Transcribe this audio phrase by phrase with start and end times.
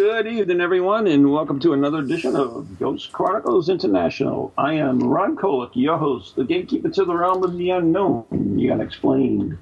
[0.00, 4.50] Good evening, everyone, and welcome to another edition of Ghost Chronicles International.
[4.56, 8.70] I am Ron Kolek, your host, the gatekeeper to the realm of the unknown, the
[8.70, 9.58] unexplained,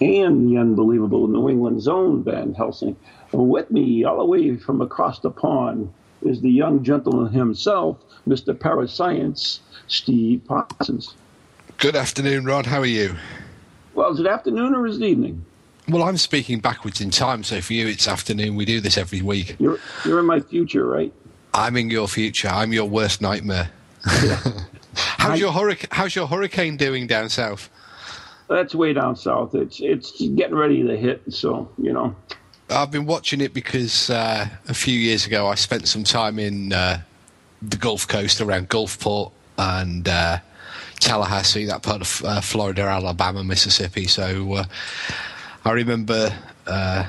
[0.00, 2.94] and the unbelievable New England zone, Van Helsing.
[3.32, 8.56] With me, all the way from across the pond, is the young gentleman himself, Mr.
[8.56, 11.16] Parascience, Steve Parsons.
[11.78, 12.66] Good afternoon, Rod.
[12.66, 13.16] How are you?
[13.94, 15.44] Well, is it afternoon or is it evening?
[15.88, 18.54] Well, I'm speaking backwards in time, so for you it's afternoon.
[18.54, 19.56] We do this every week.
[19.58, 21.12] You're, you're in my future, right?
[21.54, 22.48] I'm in your future.
[22.48, 23.70] I'm your worst nightmare.
[24.94, 25.88] how's your hurricane?
[25.90, 27.68] How's your hurricane doing down south?
[28.48, 29.54] That's way down south.
[29.54, 32.14] It's it's getting ready to hit, so you know.
[32.70, 36.72] I've been watching it because uh, a few years ago I spent some time in
[36.72, 37.02] uh,
[37.60, 40.38] the Gulf Coast around Gulfport and uh,
[40.98, 44.06] Tallahassee, that part of uh, Florida, Alabama, Mississippi.
[44.06, 44.64] So uh,
[45.64, 47.06] I remember uh,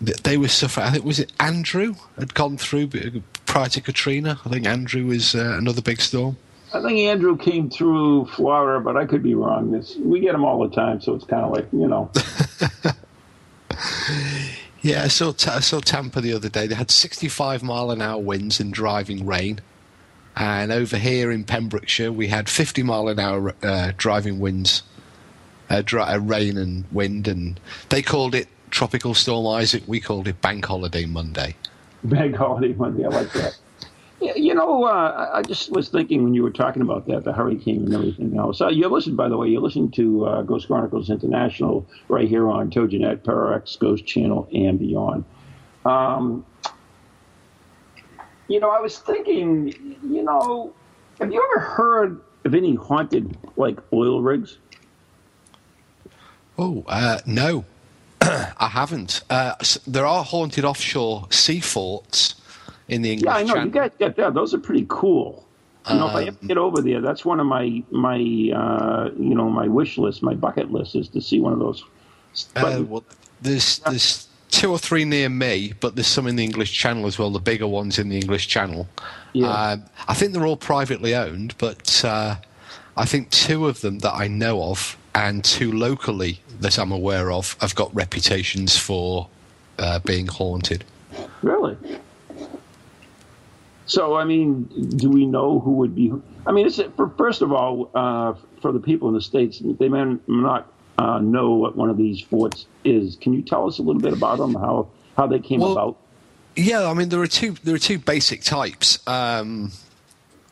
[0.00, 0.86] they were suffering.
[0.86, 2.90] I think was it Andrew had gone through
[3.46, 4.40] prior to Katrina.
[4.44, 6.36] I think Andrew was uh, another big storm.
[6.74, 9.74] I think Andrew came through Florida, but I could be wrong.
[9.74, 12.10] It's, we get them all the time, so it's kind of like you know.
[14.86, 16.68] Yeah, I saw, I saw Tampa the other day.
[16.68, 19.60] They had 65 mile an hour winds and driving rain.
[20.36, 24.84] And over here in Pembrokeshire, we had 50 mile an hour uh, driving winds,
[25.70, 27.28] uh, dri- uh, rain and wind.
[27.28, 29.82] And they called it Tropical Storm Isaac.
[29.86, 31.56] We called it Bank Holiday Monday.
[32.04, 33.04] Bank holiday Monday.
[33.04, 33.58] I like that.
[34.20, 37.84] You know, uh, I just was thinking when you were talking about that, the hurricane
[37.84, 38.62] and everything else.
[38.62, 42.48] Uh, you listened, by the way, you listened to uh, Ghost Chronicles International right here
[42.48, 45.24] on TogiNet, Parax, Ghost Channel, and beyond.
[45.84, 46.46] Um,
[48.48, 50.72] you know, I was thinking, you know,
[51.20, 54.58] have you ever heard of any haunted, like, oil rigs?
[56.58, 57.64] Oh, uh, no,
[58.20, 59.22] I haven't.
[59.28, 59.54] Uh,
[59.86, 62.34] there are haunted offshore sea forts
[62.88, 63.64] in the English Yeah, I know.
[63.64, 64.34] You guys get that.
[64.34, 65.44] Those are pretty cool.
[65.88, 69.10] You know, if I Um, ever get over there, that's one of my my uh,
[69.16, 71.84] you know my wish list, my bucket list is to see one of those.
[72.56, 73.04] Uh, But- well,
[73.40, 77.18] there's there's two or three near me, but there's some in the English Channel as
[77.18, 77.30] well.
[77.30, 78.88] The bigger ones in the English Channel.
[79.32, 79.48] Yeah.
[79.48, 82.36] Um, I think they're all privately owned, but uh,
[82.96, 87.32] I think two of them that I know of and two locally that I'm aware
[87.32, 89.28] of have got reputations for
[89.78, 90.84] uh, being haunted.
[91.42, 91.76] really?
[93.86, 94.64] So I mean,
[94.96, 96.12] do we know who would be?
[96.46, 99.88] I mean, it's, for, first of all, uh, for the people in the states, they
[99.88, 103.16] may not uh, know what one of these forts is.
[103.16, 104.54] Can you tell us a little bit about them?
[104.54, 105.96] How how they came Well, about?
[106.56, 108.98] Yeah, I mean there are two there are two basic types.
[109.06, 109.72] Um,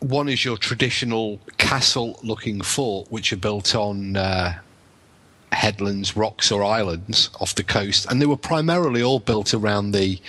[0.00, 4.54] one is your traditional castle-looking fort, which are built on uh,
[5.52, 10.20] headlands, rocks, or islands off the coast, and they were primarily all built around the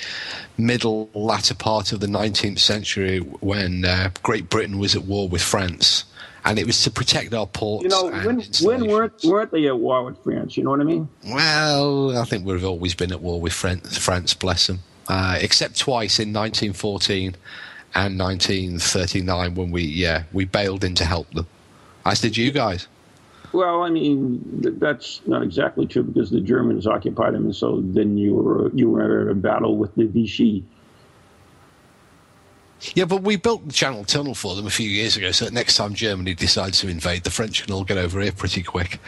[0.58, 5.42] middle latter part of the 19th century when uh, Great Britain was at war with
[5.42, 6.06] France,
[6.46, 7.84] and it was to protect our ports.
[7.84, 10.56] You know, when when weren't weren't they at war with France?
[10.56, 11.10] You know what I mean?
[11.26, 14.80] Well, I think we've always been at war with France, France bless them.
[15.08, 17.36] Uh, except twice in 1914
[17.96, 21.48] and 1939 when we yeah we bailed in to help them.
[22.06, 22.88] As did you guys.
[23.54, 24.42] Well, I mean,
[24.80, 28.90] that's not exactly true because the Germans occupied them, and so then you were you
[28.90, 30.66] were in a battle with the Vichy.
[32.94, 35.54] Yeah, but we built the Channel Tunnel for them a few years ago, so that
[35.54, 39.00] next time Germany decides to invade, the French can all get over here pretty quick.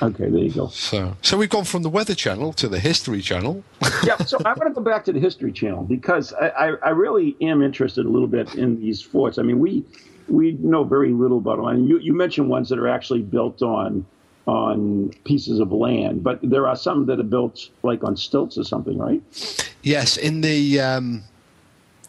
[0.00, 0.68] Okay, there you go.
[0.68, 3.64] So, so we've gone from the Weather Channel to the History Channel.
[4.04, 6.88] yeah, so I want to go back to the History Channel because I, I, I
[6.90, 9.38] really am interested a little bit in these forts.
[9.38, 9.84] I mean, we
[10.28, 11.66] we know very little about them.
[11.66, 14.06] I mean, you, you mentioned ones that are actually built on
[14.46, 18.64] on pieces of land, but there are some that are built like on stilts or
[18.64, 19.22] something, right?
[19.82, 21.24] Yes, in the um,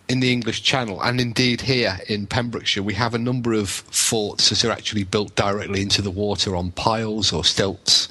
[0.09, 4.49] in the English Channel, and indeed here in Pembrokeshire, we have a number of forts
[4.49, 8.09] that are actually built directly into the water on piles or stilts.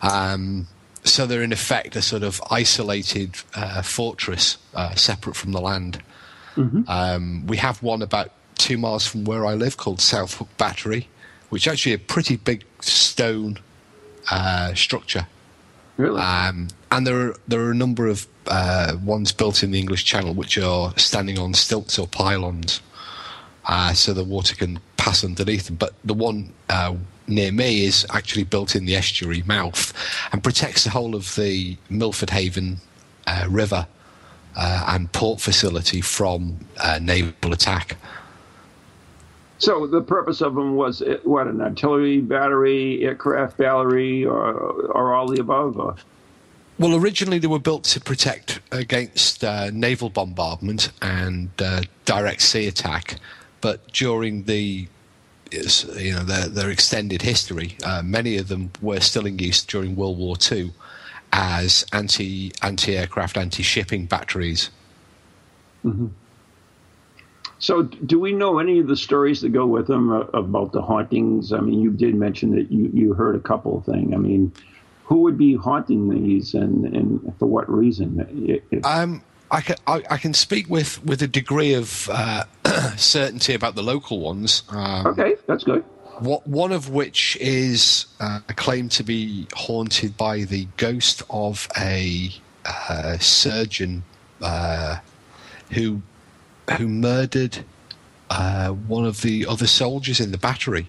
[0.00, 0.68] Um,
[1.02, 6.00] so they're in effect a sort of isolated uh, fortress, uh, separate from the land.
[6.54, 6.82] Mm-hmm.
[6.88, 11.08] Um, we have one about two miles from where I live called Southhook Battery,
[11.50, 13.58] which is actually a pretty big stone
[14.30, 15.26] uh, structure.
[15.96, 16.20] Really?
[16.20, 20.04] Um, and there are there are a number of uh, ones built in the English
[20.04, 22.80] Channel which are standing on stilts or pylons,
[23.66, 25.74] uh, so the water can pass underneath them.
[25.74, 26.94] But the one uh,
[27.26, 29.92] near me is actually built in the estuary mouth
[30.32, 32.78] and protects the whole of the Milford Haven
[33.26, 33.88] uh, River
[34.56, 37.96] uh, and port facility from uh, naval attack.
[39.58, 44.52] So the purpose of them was what an artillery battery, aircraft battery, or,
[44.92, 45.78] or all the above.
[45.78, 45.96] Or?
[46.78, 52.66] Well, originally they were built to protect against uh, naval bombardment and uh, direct sea
[52.66, 53.16] attack,
[53.60, 54.88] but during the
[55.52, 59.94] you know their, their extended history, uh, many of them were still in use during
[59.94, 60.72] World War II
[61.32, 64.70] as anti anti aircraft, anti shipping batteries.
[65.84, 66.06] Mm-hmm.
[67.58, 70.82] So, do we know any of the stories that go with them uh, about the
[70.82, 71.52] hauntings?
[71.52, 74.12] I mean, you did mention that you, you heard a couple of things.
[74.12, 74.52] I mean,
[75.04, 78.60] who would be haunting these, and, and for what reason?
[78.84, 82.44] um, I can I, I, can speak with with a degree of uh,
[82.96, 84.62] certainty about the local ones.
[84.70, 85.84] Um, okay, that's good.
[86.20, 92.30] What, one of which is uh, claimed to be haunted by the ghost of a
[92.64, 94.04] uh, surgeon
[94.40, 94.98] uh,
[95.72, 96.02] who
[96.78, 97.64] who murdered
[98.30, 100.88] uh, one of the other soldiers in the battery.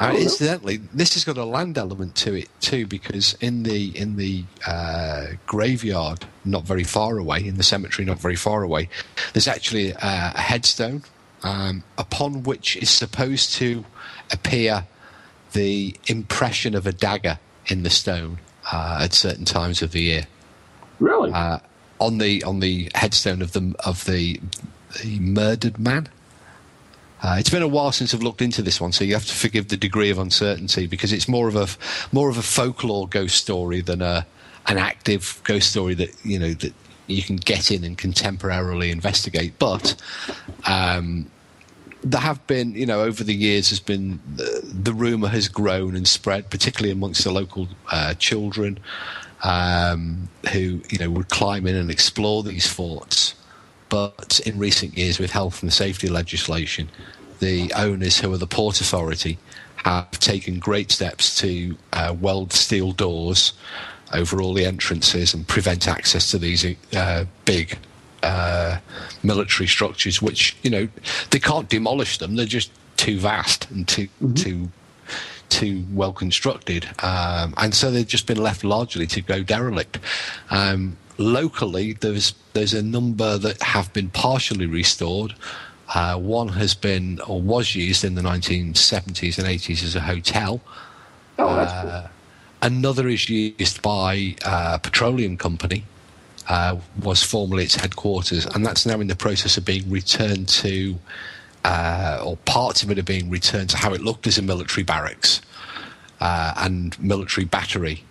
[0.00, 4.16] Uh, incidentally, this has got a land element to it too, because in the in
[4.16, 8.88] the uh, graveyard, not very far away, in the cemetery, not very far away,
[9.32, 9.98] there's actually a,
[10.34, 11.02] a headstone
[11.42, 13.84] um, upon which is supposed to
[14.32, 14.86] appear
[15.52, 18.38] the impression of a dagger in the stone
[18.72, 20.26] uh, at certain times of the year.
[21.00, 21.32] Really?
[21.32, 21.58] Uh,
[22.00, 24.40] on the on the headstone of the of the
[25.02, 26.08] the murdered man.
[27.22, 29.34] Uh, it's been a while since I've looked into this one, so you have to
[29.34, 31.66] forgive the degree of uncertainty because it's more of a
[32.12, 34.26] more of a folklore ghost story than a
[34.66, 36.72] an active ghost story that you know that
[37.08, 39.58] you can get in and contemporarily investigate.
[39.58, 39.94] But
[40.66, 41.30] um,
[42.04, 45.96] there have been, you know, over the years, has been the, the rumor has grown
[45.96, 48.78] and spread, particularly amongst the local uh, children
[49.42, 53.34] um, who, you know, would climb in and explore these forts.
[53.88, 56.90] But in recent years, with health and safety legislation,
[57.40, 59.38] the owners, who are the Port Authority,
[59.76, 63.52] have taken great steps to uh, weld steel doors
[64.12, 66.64] over all the entrances and prevent access to these
[66.96, 67.78] uh, big
[68.22, 68.78] uh,
[69.22, 70.88] military structures, which you know
[71.30, 74.34] they can't demolish them; they're just too vast and too mm-hmm.
[74.34, 74.68] too
[75.48, 79.98] too well constructed, um, and so they've just been left largely to go derelict.
[80.50, 85.34] Um, locally, there's there's a number that have been partially restored.
[85.94, 90.60] Uh, one has been or was used in the 1970s and 80s as a hotel.
[91.38, 92.10] Oh, that's uh, cool.
[92.60, 95.84] Another is used by uh, a petroleum company,
[96.48, 100.98] uh, was formerly its headquarters, and that's now in the process of being returned to,
[101.64, 104.82] uh, or parts of it are being returned to how it looked as a military
[104.82, 105.40] barracks
[106.20, 108.02] uh, and military battery.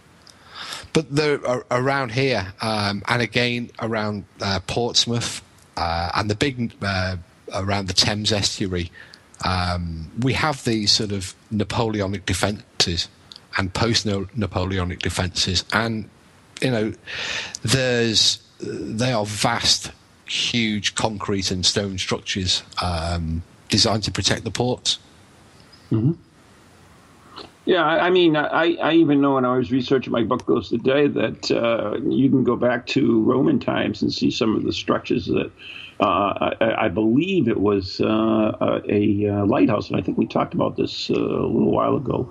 [0.98, 1.40] But they're
[1.70, 5.44] around here, um, and again around uh, Portsmouth,
[5.76, 6.74] uh, and the big
[7.54, 8.92] around the Thames estuary.
[9.46, 13.10] Um, we have these sort of Napoleonic defences
[13.60, 16.10] and post-Napoleonic defences, and
[16.64, 16.94] you know,
[17.62, 19.92] there's they are vast,
[20.26, 24.98] huge concrete and stone structures um, designed to protect the ports.
[25.92, 26.14] Mm-hmm.
[27.68, 31.08] Yeah, I mean, I, I even know when I was researching my book goes today
[31.08, 35.26] that uh, you can go back to Roman times and see some of the structures
[35.26, 35.52] that
[36.00, 38.56] uh, I, I, believe it was uh,
[38.88, 42.24] a, a, lighthouse, and I think we talked about this uh, a little while ago.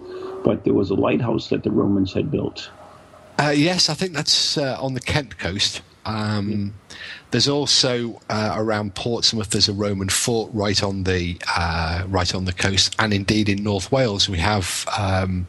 [0.43, 2.71] But there was a lighthouse that the Romans had built.
[3.39, 5.83] Uh, yes, I think that's uh, on the Kent coast.
[6.07, 6.75] Um,
[7.33, 9.51] there's also uh, around Portsmouth.
[9.51, 11.37] There's a Roman fort right on the
[12.09, 15.47] right on the coast, and indeed in North Wales we have um,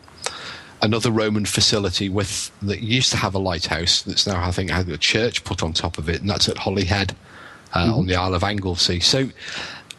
[0.82, 4.90] another Roman facility with that used to have a lighthouse that's now I think had
[4.90, 7.16] a church put on top of it, and that's at Holyhead
[7.74, 7.94] uh, mm-hmm.
[7.94, 9.00] on the Isle of Anglesey.
[9.00, 9.30] So,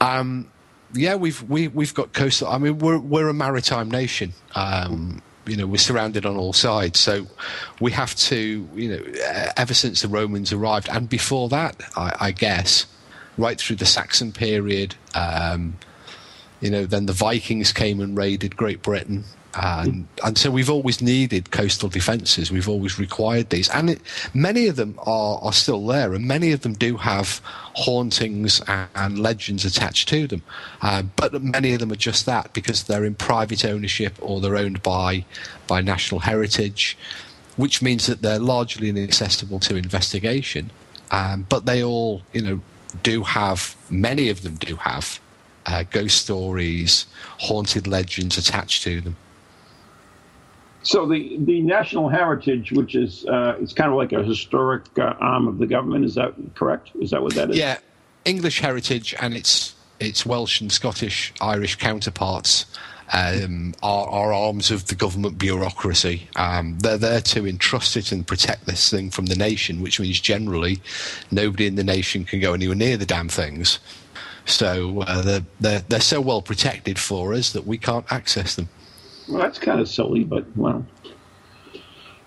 [0.00, 0.50] um,
[0.95, 2.49] yeah, we've we, have we have got coastal.
[2.49, 4.33] I mean, we're we're a maritime nation.
[4.55, 6.99] Um, you know, we're surrounded on all sides.
[7.00, 7.26] So
[7.81, 12.31] we have to, you know, ever since the Romans arrived, and before that, I, I
[12.33, 12.87] guess,
[13.37, 14.95] right through the Saxon period.
[15.14, 15.78] Um,
[16.61, 19.25] you know, then the Vikings came and raided Great Britain.
[19.61, 22.50] And, and so we've always needed coastal defences.
[22.50, 24.00] We've always required these, and it,
[24.35, 27.41] many of them are, are still there, and many of them do have
[27.75, 30.43] hauntings and, and legends attached to them.
[30.83, 34.57] Uh, but many of them are just that because they're in private ownership or they're
[34.57, 35.25] owned by
[35.67, 36.97] by national heritage,
[37.57, 40.71] which means that they're largely inaccessible to investigation.
[41.11, 42.61] Um, but they all, you know,
[43.03, 45.21] do have many of them do have
[45.67, 47.07] uh, ghost stories,
[47.38, 49.17] haunted legends attached to them.
[50.88, 55.16] So the, the national heritage, which is uh, it's kind of like a historic uh,
[55.21, 56.92] arm of the government, is that correct?
[56.99, 57.59] Is that what that is?
[57.59, 57.76] Yeah,
[58.25, 62.64] English heritage and its its Welsh and Scottish Irish counterparts
[63.12, 66.26] um, are, are, arms of the government bureaucracy.
[66.37, 70.18] Um, they're there to entrust it and protect this thing from the nation, which means
[70.18, 70.80] generally
[71.30, 73.78] nobody in the nation can go anywhere near the damn things.
[74.47, 78.71] So uh, they're, they're, they're so well protected for us that we can't access them.
[79.29, 80.85] Well, that's kind of silly, but well,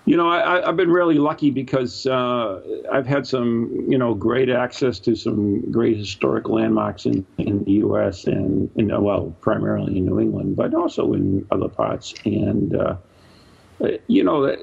[0.04, 2.60] you know, I, have been really lucky because uh,
[2.92, 7.72] I've had some, you know, great access to some great historic landmarks in, in the
[7.72, 8.24] U.S.
[8.24, 12.14] and, in, well, primarily in New England, but also in other parts.
[12.24, 12.96] And uh,
[14.06, 14.56] you know,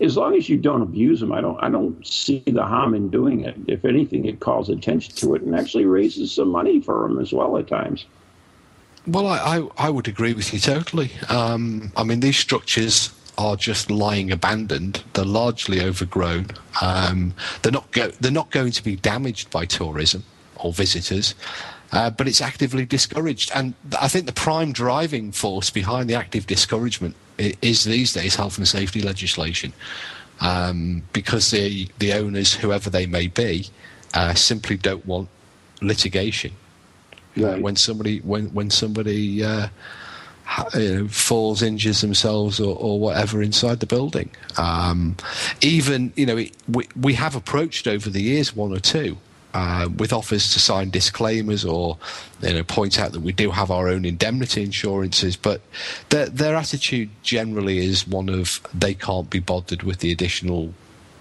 [0.00, 3.08] as long as you don't abuse them, I don't, I don't see the harm in
[3.08, 3.56] doing it.
[3.66, 7.32] If anything, it calls attention to it and actually raises some money for them as
[7.32, 8.06] well at times.
[9.06, 11.12] Well, I, I, I would agree with you totally.
[11.28, 15.04] Um, I mean, these structures are just lying abandoned.
[15.12, 16.48] They're largely overgrown.
[16.82, 20.24] Um, they're not go- they're not going to be damaged by tourism
[20.56, 21.34] or visitors,
[21.92, 23.52] uh, but it's actively discouraged.
[23.54, 28.58] And I think the prime driving force behind the active discouragement is these days health
[28.58, 29.72] and safety legislation,
[30.40, 33.68] um, because the the owners, whoever they may be,
[34.14, 35.28] uh, simply don't want
[35.80, 36.52] litigation
[37.36, 37.60] right.
[37.60, 39.68] when somebody when when somebody uh,
[40.74, 44.30] you know, falls, injures themselves, or, or, whatever inside the building.
[44.56, 45.16] Um,
[45.60, 46.36] even you know,
[46.68, 49.18] we we have approached over the years one or two.
[49.54, 51.96] Uh, with offers to sign disclaimers or
[52.42, 55.62] you know point out that we do have our own indemnity insurances, but
[56.10, 60.74] their their attitude generally is one of they can't be bothered with the additional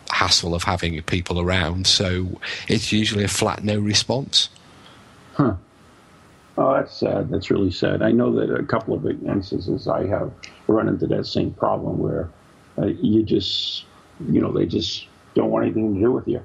[0.09, 4.49] hassle of having people around, so it's usually a flat no response.
[5.35, 5.55] Huh.
[6.57, 7.29] Oh, that's sad.
[7.29, 8.01] That's really sad.
[8.01, 10.31] I know that a couple of instances I have
[10.67, 12.29] run into that same problem where
[12.77, 13.85] uh, you just,
[14.29, 16.43] you know, they just don't want anything to do with you.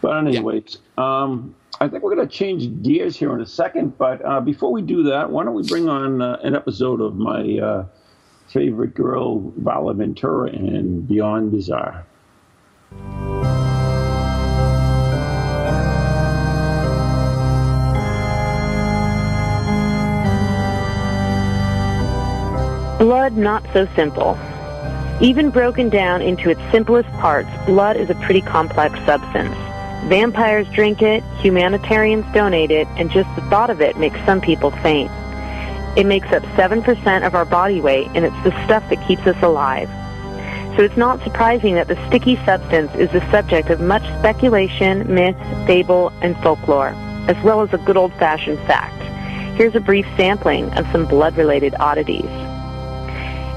[0.00, 1.22] But anyways, yeah.
[1.22, 3.98] um, I think we're going to change gears here in a second.
[3.98, 7.16] But uh, before we do that, why don't we bring on uh, an episode of
[7.16, 7.86] my uh,
[8.46, 12.06] favorite girl, Vala Ventura, and Beyond Bizarre.
[22.98, 24.36] Blood not so simple.
[25.20, 29.54] Even broken down into its simplest parts, blood is a pretty complex substance.
[30.08, 34.72] Vampires drink it, humanitarians donate it, and just the thought of it makes some people
[34.82, 35.12] faint.
[35.96, 39.40] It makes up 7% of our body weight, and it's the stuff that keeps us
[39.44, 39.88] alive.
[40.76, 45.36] So it's not surprising that the sticky substance is the subject of much speculation, myth,
[45.68, 46.94] fable, and folklore,
[47.28, 49.02] as well as a good old-fashioned fact.
[49.56, 52.47] Here's a brief sampling of some blood-related oddities.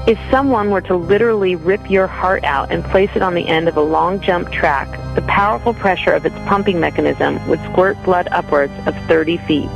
[0.04, 3.68] If someone were to literally rip your heart out and place it on the end
[3.68, 8.26] of a long jump track, the powerful pressure of its pumping mechanism would squirt blood
[8.32, 9.68] upwards of 30 feet.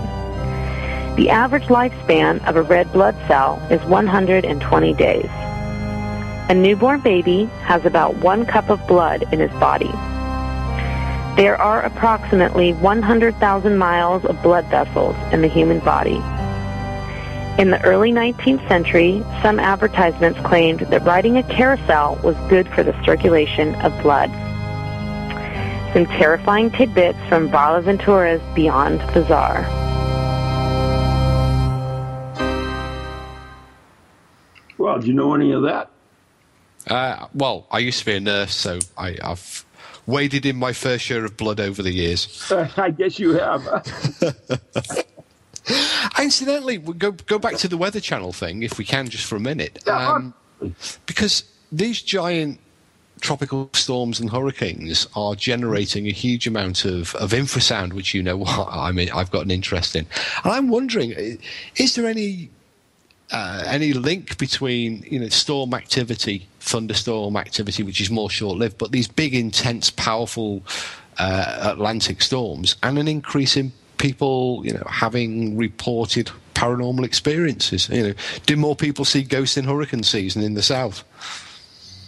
[1.15, 5.31] The average lifespan of a red blood cell is 120 days.
[6.49, 9.93] A newborn baby has about one cup of blood in his body.
[11.37, 16.21] There are approximately 100,000 miles of blood vessels in the human body.
[17.59, 22.83] In the early 19th century, some advertisements claimed that riding a carousel was good for
[22.83, 24.29] the circulation of blood.
[25.95, 29.63] Some terrifying tidbits from Vala Ventura's Beyond Bizarre.
[34.77, 35.89] Well, do you know any of that?
[36.87, 39.65] Uh, well, I used to be a nurse, so I, have
[40.05, 42.53] waded in my fair share of blood over the years.
[42.77, 43.63] I guess you have.
[46.19, 49.37] Incidentally, we go go back to the Weather Channel thing, if we can, just for
[49.37, 50.35] a minute, um,
[51.07, 52.61] because these giant
[53.21, 58.37] tropical storms and hurricanes are generating a huge amount of, of infrasound, which you know
[58.45, 60.07] what I mean I've got an interest in.
[60.45, 61.39] And I'm wondering,
[61.77, 62.51] is there any
[63.33, 68.93] uh, any link between you know storm activity, thunderstorm activity, which is more short-lived, but
[68.93, 70.63] these big, intense, powerful
[71.19, 77.89] uh, Atlantic storms, and an increase in people, you know, having reported paranormal experiences.
[77.89, 78.15] You know,
[78.47, 81.05] do more people see ghosts in hurricane season in the south?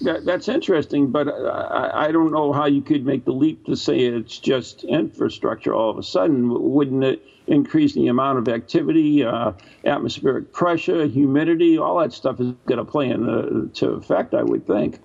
[0.00, 3.75] That, that's interesting, but I, I, don't know how you could make the leap to
[3.75, 6.73] say it's just infrastructure all of a sudden.
[6.73, 9.52] Wouldn't it increase the amount of activity, uh,
[9.85, 11.78] atmospheric pressure, humidity?
[11.78, 15.00] All that stuff is going to play into effect, I would think.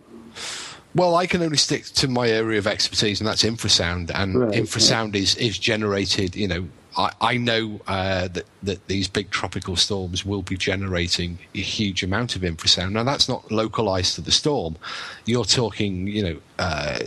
[0.96, 4.12] Well, I can only stick to my area of expertise, and that's infrasound.
[4.14, 9.08] And right, infrasound is, is generated, you know, I, I know uh, that, that these
[9.08, 12.92] big tropical storms will be generating a huge amount of infrasound.
[12.92, 14.78] Now, that's not localized to the storm.
[15.26, 17.00] You're talking, you know, uh,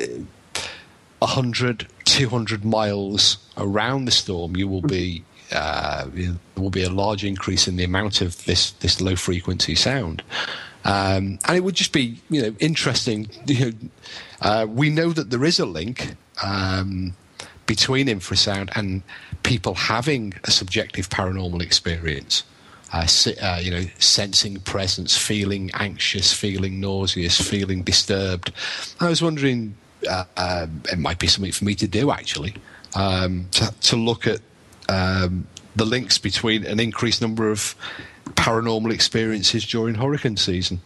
[1.21, 7.25] 100, 200 miles around the storm, you will be uh, there will be a large
[7.25, 10.23] increase in the amount of this this low frequency sound.
[10.87, 13.28] Um, and it would just be, you know, interesting.
[13.47, 13.73] You know,
[14.40, 16.14] uh, we know that there is a link
[16.45, 17.14] um,
[17.66, 19.02] between infrasound and
[19.43, 22.45] people having a subjective paranormal experience.
[22.93, 23.07] Uh,
[23.43, 28.52] uh, you know, sensing presence, feeling anxious, feeling nauseous, feeling disturbed.
[29.00, 29.75] I was wondering,
[30.09, 32.55] uh, um, it might be something for me to do actually,
[32.95, 34.40] um, to, to, look at
[34.88, 37.75] um, the links between an increased number of
[38.46, 40.80] paranormal experiences during hurricane season?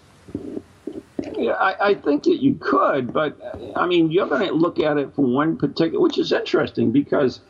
[1.37, 3.39] Yeah, I, I think that you could, but
[3.77, 7.41] I mean, you're going to look at it from one particular, which is interesting because,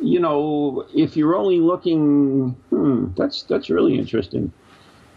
[0.00, 4.52] you know, if you're only looking, hmm, that's that's really interesting.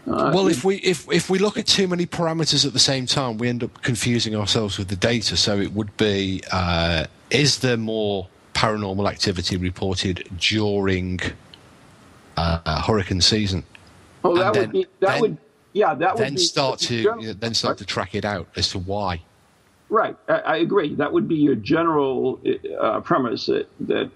[0.06, 3.06] Uh, well, if we if if we look at too many parameters at the same
[3.06, 5.36] time, we end up confusing ourselves with the data.
[5.36, 11.20] So it would be: uh, is there more paranormal activity reported during
[12.36, 13.64] uh, hurricane season?
[14.24, 15.38] Oh, that would be that then, would
[15.74, 17.78] yeah that would then start to know, then start right?
[17.78, 19.22] to track it out as to why.
[19.90, 20.94] Right, I, I agree.
[20.94, 22.40] That would be your general
[22.80, 24.10] uh, premise that, that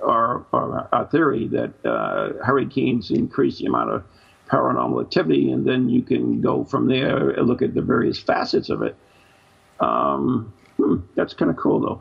[0.00, 4.04] or, or a theory that uh, hurricanes increase the amount of
[4.48, 8.68] paranormal activity, and then you can go from there and look at the various facets
[8.68, 8.96] of it.
[9.80, 12.00] Um, hmm, that's kind of cool, though.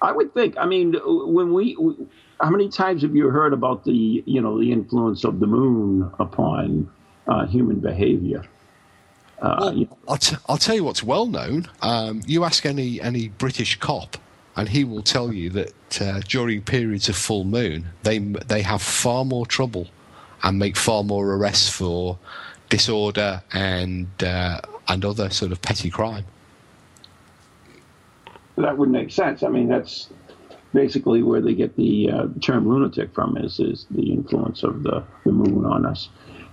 [0.00, 0.56] I would think.
[0.56, 1.76] I mean, when we
[2.40, 6.10] how many times have you heard about the you know the influence of the moon
[6.18, 6.90] upon
[7.26, 8.44] uh, human behavior?
[9.40, 9.98] Uh, well, you know.
[10.08, 11.68] I'll, t- I'll tell you what's well known.
[11.82, 14.16] Um, you ask any any British cop,
[14.56, 18.82] and he will tell you that uh, during periods of full moon, they they have
[18.82, 19.88] far more trouble
[20.42, 22.18] and make far more arrests for
[22.68, 26.24] disorder and uh, and other sort of petty crime.
[28.56, 29.42] That would make sense.
[29.42, 30.10] I mean, that's
[30.74, 35.02] basically where they get the uh, term lunatic from is is the influence of the,
[35.24, 36.10] the moon on us.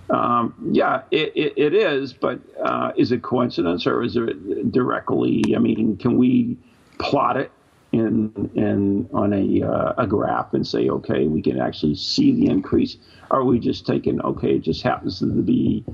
[0.08, 5.54] Um, yeah, it, it, it is, but uh, is it coincidence or is it directly?
[5.54, 6.56] I mean, can we
[6.98, 7.50] plot it
[7.92, 12.46] in in on a uh, a graph and say, okay, we can actually see the
[12.46, 12.96] increase?
[13.30, 15.84] Or are we just taking, okay, it just happens to be,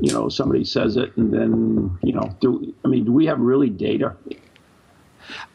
[0.00, 3.40] you know, somebody says it and then, you know, do I mean, do we have
[3.40, 4.14] really data?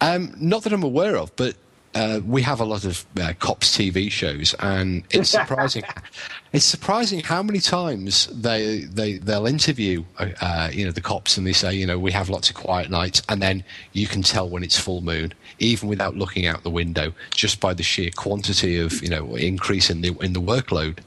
[0.01, 1.55] Um, not that I'm aware of, but
[1.97, 5.83] uh, we have a lot of uh, cops TV shows, and it's surprising.
[6.53, 11.47] it's surprising how many times they they they'll interview uh, you know the cops, and
[11.47, 14.47] they say you know we have lots of quiet nights, and then you can tell
[14.47, 18.79] when it's full moon, even without looking out the window, just by the sheer quantity
[18.79, 20.99] of you know increase in the in the workload.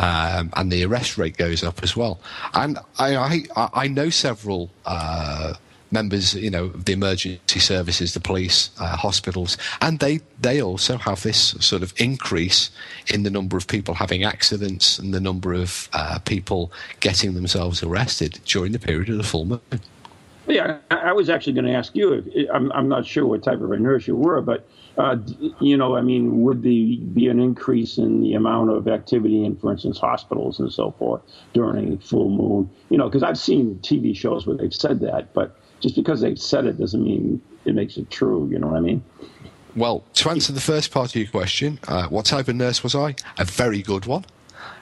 [0.00, 2.18] Um, and the arrest rate goes up as well.
[2.54, 5.54] And I I, I know several uh,
[5.94, 10.98] members, you know, of the emergency services, the police, uh, hospitals, and they they also
[10.98, 12.70] have this sort of increase
[13.06, 17.82] in the number of people having accidents and the number of uh, people getting themselves
[17.82, 19.80] arrested during the period of the full moon.
[20.46, 22.48] Yeah, I was actually going to ask you.
[22.52, 25.16] I'm, I'm not sure what type of a nurse you were, but uh,
[25.60, 29.56] you know, I mean, would there be an increase in the amount of activity in,
[29.56, 31.22] for instance, hospitals and so forth
[31.54, 32.70] during full moon?
[32.90, 36.34] You know, because I've seen TV shows where they've said that, but just because they
[36.34, 38.48] said it doesn't mean it makes it true.
[38.50, 39.04] You know what I mean?
[39.76, 42.94] Well, to answer the first part of your question, uh, what type of nurse was
[42.94, 43.16] I?
[43.36, 44.24] A very good one.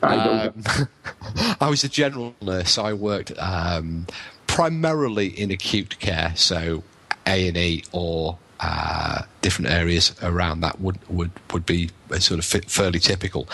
[0.00, 0.64] I, um,
[1.60, 2.78] I was a general nurse.
[2.78, 4.06] I worked um,
[4.46, 6.84] primarily in acute care, so
[7.26, 12.44] A and E or uh, different areas around that would would would be sort of
[12.44, 13.48] fairly typical.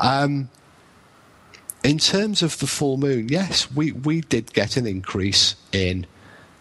[0.00, 0.48] Um,
[1.82, 6.06] in terms of the full moon, yes, we, we did get an increase in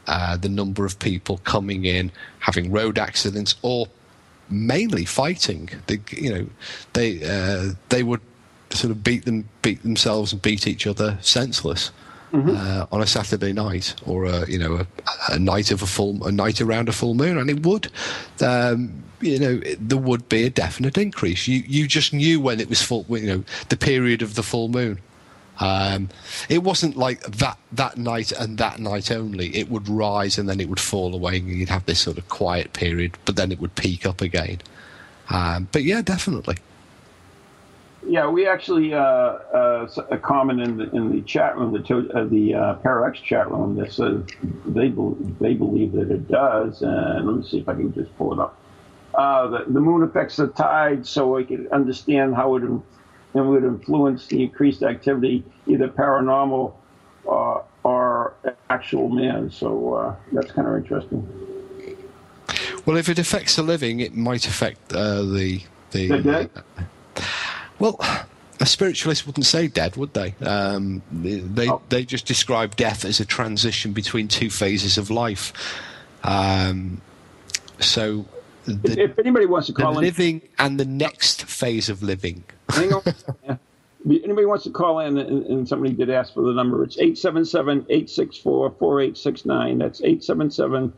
[0.07, 3.87] uh, the number of people coming in having road accidents or
[4.49, 5.69] mainly fighting.
[5.87, 6.47] They, you know,
[6.93, 8.21] they uh, they would
[8.69, 11.91] sort of beat them, beat themselves, and beat each other senseless.
[12.31, 12.49] Mm-hmm.
[12.49, 14.87] Uh, on a Saturday night or a you know a,
[15.33, 17.91] a, night of a full a night around a full moon, and it would,
[18.41, 21.47] um, you know, it, there would be a definite increase.
[21.47, 24.67] You you just knew when it was full, you know, the period of the full
[24.67, 24.99] moon.
[25.59, 26.09] Um,
[26.49, 29.55] it wasn't like that that night and that night only.
[29.55, 32.27] It would rise and then it would fall away, and you'd have this sort of
[32.29, 34.59] quiet period, but then it would peak up again.
[35.29, 36.57] Um, but yeah, definitely.
[38.05, 42.11] Yeah, we actually uh, uh, a comment in the in the chat room, the to,
[42.11, 44.23] uh, the uh, chat room that says
[44.65, 46.81] they be, they believe that it does.
[46.81, 48.57] And let me see if I can just pull it up.
[49.13, 52.63] Uh, the, the moon affects the tide, so we can understand how it
[53.33, 56.73] and would influence the increased activity, either paranormal
[57.27, 58.33] uh, or
[58.69, 59.49] actual man.
[59.51, 61.27] So uh, that's kind of interesting.
[62.85, 66.07] Well, if it affects the living, it might affect uh, the the.
[66.07, 66.49] the dead?
[67.79, 67.99] well,
[68.59, 70.35] a spiritualist wouldn't say dead, would they?
[70.41, 71.81] Um, they oh.
[71.89, 75.53] they just describe death as a transition between two phases of life.
[76.23, 77.01] Um,
[77.79, 78.25] so
[78.65, 82.43] the, if anybody wants to call the living and the next phase of living.
[82.69, 83.03] Hang on.
[84.05, 89.79] anybody wants to call in, and, and, somebody did ask for the number, it's 877-864-4869.
[89.79, 90.93] That's 877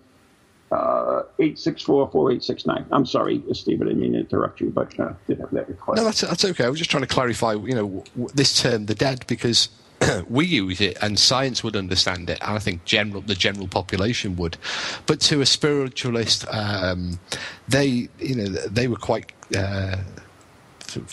[0.72, 2.86] uh, 864-4869.
[2.92, 5.98] I'm sorry, Steve, I didn't mean to interrupt you, but uh, did have that request.
[5.98, 6.66] No, that's, that's okay.
[6.66, 9.70] I was just trying to clarify, you know, this term, the dead, because
[10.30, 14.36] we use it and science would understand it, and I think general the general population
[14.38, 14.58] would.
[15.06, 17.20] But to a spiritualist, um,
[17.68, 19.32] they you know they were quite.
[19.56, 19.98] Uh,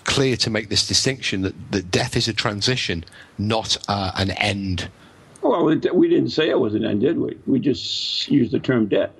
[0.05, 3.05] clear to make this distinction that, that death is a transition,
[3.37, 4.89] not uh, an end.
[5.43, 7.37] Well, we didn't say it was an end, did we?
[7.47, 9.11] We just used the term death.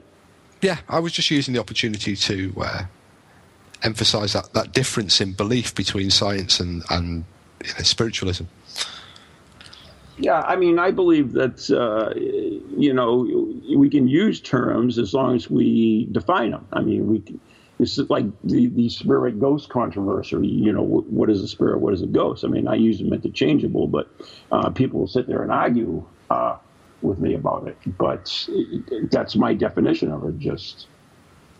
[0.61, 2.85] Yeah, I was just using the opportunity to uh,
[3.83, 7.25] emphasize that, that difference in belief between science and, and
[7.65, 8.45] you know, spiritualism.
[10.17, 13.27] Yeah, I mean, I believe that uh, you know
[13.77, 16.69] we can use terms as long as we define them.
[16.73, 17.25] I mean, we
[17.81, 20.47] it's like the the spirit ghost controversy.
[20.47, 21.81] You know, what is a spirit?
[21.81, 22.45] What is a ghost?
[22.45, 24.09] I mean, I use them interchangeable, but
[24.53, 26.59] uh, people will sit there and argue uh,
[27.01, 27.79] with me about it.
[27.87, 28.49] But
[29.11, 30.39] that's my definition of it.
[30.39, 30.89] Just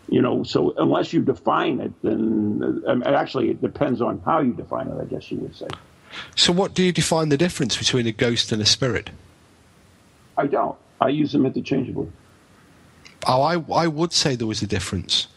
[0.07, 4.53] you know, so unless you define it, then um, actually it depends on how you
[4.53, 4.97] define it.
[5.01, 5.67] I guess you would say.
[6.35, 9.09] So, what do you define the difference between a ghost and a spirit?
[10.37, 10.77] I don't.
[10.99, 12.11] I use them interchangeably.
[13.27, 15.27] Oh, I, I would say there was a difference.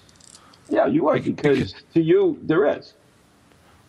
[0.68, 2.94] Yeah, you are, because, because to you, there is.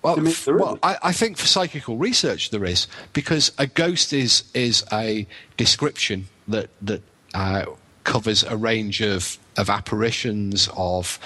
[0.04, 4.14] Well, me, there well I, I, think for psychical research there is, because a ghost
[4.14, 7.02] is, is a description that, that
[7.34, 7.66] uh,
[8.04, 11.20] covers a range of, of apparitions, of,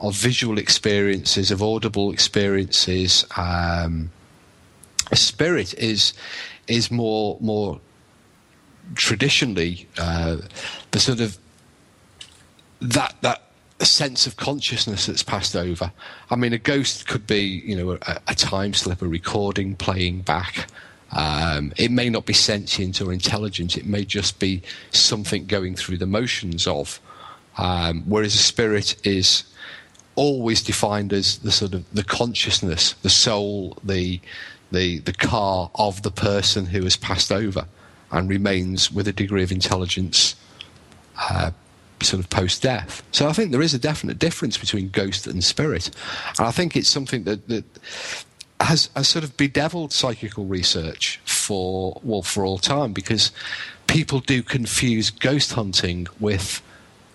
[0.00, 3.26] of visual experiences, of audible experiences.
[3.36, 4.10] Um,
[5.16, 6.14] spirit is
[6.66, 7.80] is more more
[8.94, 10.36] traditionally uh,
[10.90, 11.38] the sort of
[12.80, 13.42] that that
[13.80, 15.92] sense of consciousness that's passed over.
[16.30, 20.20] I mean, a ghost could be, you know, a, a time slip, a recording playing
[20.20, 20.68] back.
[21.12, 23.76] Um, it may not be sentient or intelligent.
[23.76, 27.00] It may just be something going through the motions of.
[27.56, 29.44] Um, whereas a spirit is
[30.16, 34.20] always defined as the sort of the consciousness, the soul, the
[34.72, 37.66] the, the car of the person who has passed over
[38.10, 40.36] and remains with a degree of intelligence
[41.18, 41.50] uh,
[42.02, 43.02] sort of post death.
[43.12, 45.90] So I think there is a definite difference between ghost and spirit.
[46.38, 47.64] And I think it's something that, that
[48.60, 53.32] has, has sort of bedeviled psychical research for, well, for all time because
[53.86, 56.62] people do confuse ghost hunting with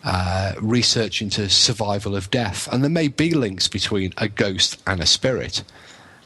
[0.04, 2.72] uh, research into survival of death.
[2.72, 5.64] And there may be links between a ghost and a spirit.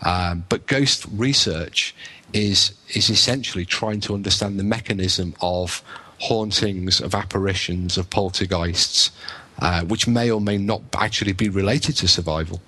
[0.04, 1.96] Um, but ghost research
[2.34, 5.84] is is essentially trying to understand the mechanism of
[6.20, 9.12] hauntings, of apparitions, of poltergeists,
[9.60, 12.62] uh, which may or may not actually be related to survival.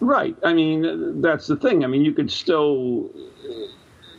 [0.00, 0.36] Right.
[0.44, 1.84] I mean, that's the thing.
[1.84, 3.10] I mean, you could still.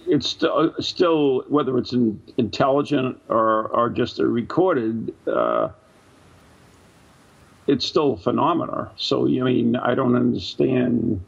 [0.08, 5.70] It's still, still whether it's in, intelligent or, or just a recorded, uh,
[7.66, 8.92] it's still a phenomena.
[8.98, 11.22] So, I mean, I don't understand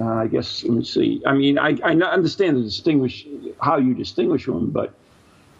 [0.00, 1.22] uh, I guess let me see.
[1.26, 3.26] I mean, I, I understand the distinguish
[3.60, 4.94] how you distinguish them, but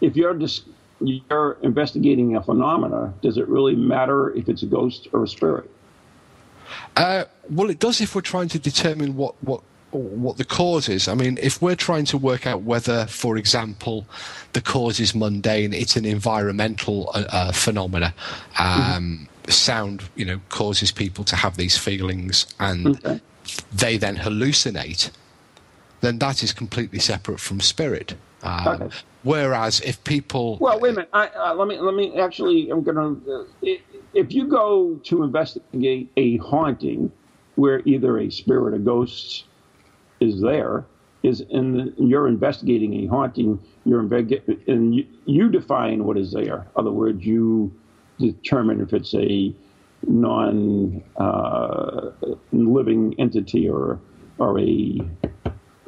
[0.01, 0.65] if you're dis-
[1.01, 5.71] you're investigating a phenomena, does it really matter if it's a ghost or a spirit?
[6.97, 11.09] Uh, well, it does if we're trying to determine what what what the cause is.
[11.09, 14.07] I mean, if we're trying to work out whether, for example,
[14.53, 18.13] the cause is mundane, it's an environmental uh, uh phenomena.
[18.59, 19.25] Um, mm-hmm.
[19.49, 23.21] Sound, you know, causes people to have these feelings, and okay
[23.73, 25.11] they then hallucinate,
[26.01, 28.15] then that is completely separate from spirit.
[28.43, 28.89] Um, Okay.
[29.23, 31.09] Whereas if people, Well, wait a minute.
[31.13, 32.71] I, uh, let me let me actually.
[32.71, 33.17] I'm gonna.
[33.29, 33.45] Uh,
[34.15, 37.11] if you go to investigate a haunting,
[37.57, 39.47] where either a spirit or ghost
[40.21, 40.85] is there,
[41.25, 43.59] is in the, you're investigating a haunting.
[43.85, 46.59] You're inveg- and you, you define what is there.
[46.59, 47.73] In other words, you
[48.21, 49.53] determine if it's a
[50.07, 52.11] non uh,
[52.53, 53.99] living entity or
[54.39, 55.01] or a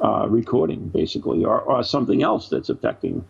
[0.01, 3.23] uh, recording, basically, or, or something else that's affecting.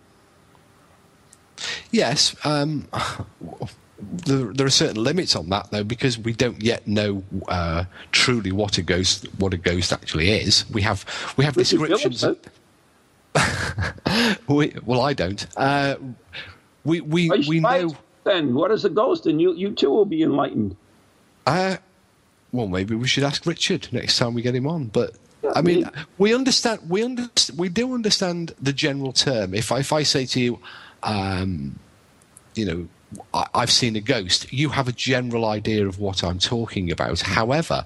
[1.92, 2.88] yes, um,
[4.00, 8.52] there, there are certain limits on that though because we don't yet know uh, truly
[8.52, 10.70] what a ghost what a ghost actually is.
[10.70, 11.06] We have
[11.38, 12.26] we have Richard descriptions.
[14.48, 15.46] We, well, I don't.
[15.56, 15.96] Uh,
[16.84, 17.96] we we we know.
[18.30, 19.26] Then what is a ghost?
[19.26, 20.76] And you you too will be enlightened.
[21.48, 21.78] Uh,
[22.52, 24.86] well, maybe we should ask Richard next time we get him on.
[24.86, 25.16] But
[25.56, 25.90] I mean,
[26.20, 26.88] we understand.
[26.88, 27.58] We understand.
[27.58, 29.56] We do understand the general term.
[29.56, 30.60] If I, if I say to you,
[31.02, 31.80] um,
[32.54, 32.88] you know,
[33.34, 37.22] I, I've seen a ghost, you have a general idea of what I'm talking about.
[37.22, 37.84] However,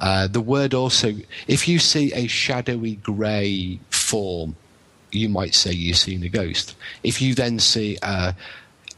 [0.00, 1.14] uh, the word also,
[1.46, 4.56] if you see a shadowy grey form,
[5.12, 6.74] you might say you've seen a ghost.
[7.04, 8.32] If you then see uh,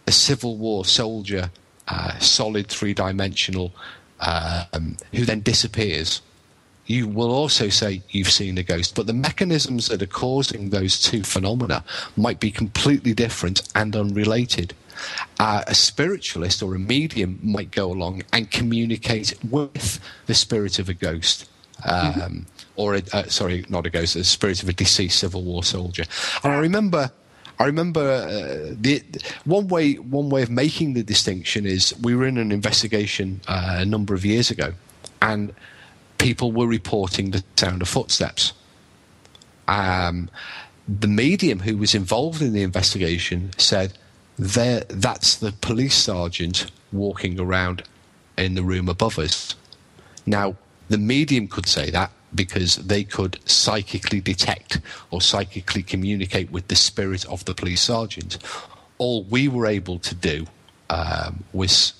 [0.09, 1.51] a Civil War soldier,
[1.87, 3.73] uh, solid three dimensional,
[4.21, 6.23] um, who then disappears,
[6.87, 8.95] you will also say you've seen a ghost.
[8.95, 11.85] But the mechanisms that are causing those two phenomena
[12.17, 14.73] might be completely different and unrelated.
[15.39, 20.89] Uh, a spiritualist or a medium might go along and communicate with the spirit of
[20.89, 21.49] a ghost.
[21.85, 25.65] Um, Or a, uh, sorry, not a ghost, the spirit of a deceased Civil War
[25.65, 26.05] soldier.
[26.43, 27.11] And I remember
[27.59, 29.03] I remember uh, the
[29.45, 33.79] one way one way of making the distinction is we were in an investigation uh,
[33.79, 34.75] a number of years ago,
[35.21, 35.53] and
[36.19, 38.53] people were reporting the sound of footsteps.
[39.67, 40.31] Um,
[40.89, 43.93] the medium who was involved in the investigation said
[44.39, 47.83] there that's the police sergeant walking around
[48.37, 49.55] in the room above us.
[50.25, 50.57] Now,
[50.89, 56.77] the medium could say that because they could psychically detect or psychically communicate with the
[56.77, 58.39] spirit of the police sergeant.
[58.99, 60.47] All we were able to do
[60.91, 61.95] um, was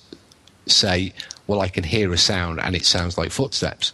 [0.67, 1.13] say,
[1.47, 3.93] Well, I can hear a sound and it sounds like footsteps.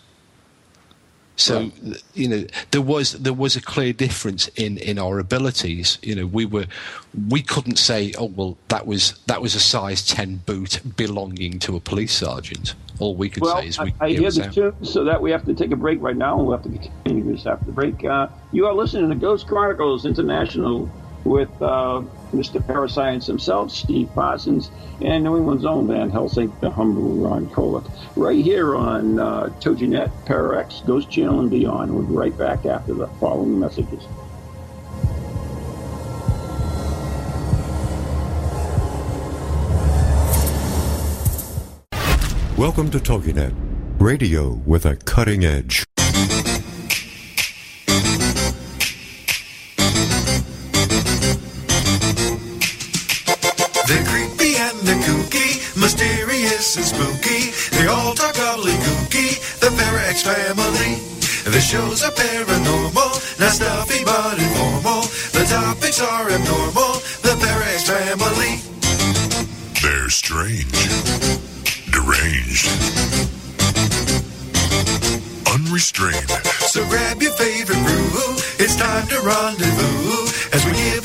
[1.37, 1.71] So
[2.13, 5.97] you know there was there was a clear difference in, in our abilities.
[6.01, 6.65] You know we were
[7.29, 11.75] we couldn't say oh well that was that was a size ten boot belonging to
[11.75, 12.75] a police sergeant.
[12.99, 15.29] All we could Well, say is we I, I hear the tune, so that we
[15.31, 17.73] have to take a break right now, and we'll have to continue this after the
[17.73, 18.05] break.
[18.05, 20.89] Uh, you are listening to Ghost Chronicles International
[21.25, 22.65] with uh, Mr.
[22.65, 24.69] Parascience himself, Steve Parsons,
[25.01, 30.11] and New England's own Van Helsing, the humble Ron Kolek, right here on uh, TogiNet,
[30.25, 31.93] Parax, Ghost Channel, and beyond.
[31.93, 34.03] We'll be right back after the following messages.
[42.57, 43.53] Welcome to TogiNet,
[43.99, 45.83] radio with a cutting edge.
[61.65, 65.01] Shows are paranormal, not stuffy but informal.
[65.33, 66.93] The topics are abnormal,
[67.25, 68.61] the Parax family.
[69.81, 70.69] They're strange,
[71.89, 72.69] deranged,
[75.49, 76.29] unrestrained.
[76.69, 80.21] So grab your favorite brew, it's time to rendezvous
[80.53, 81.04] as we give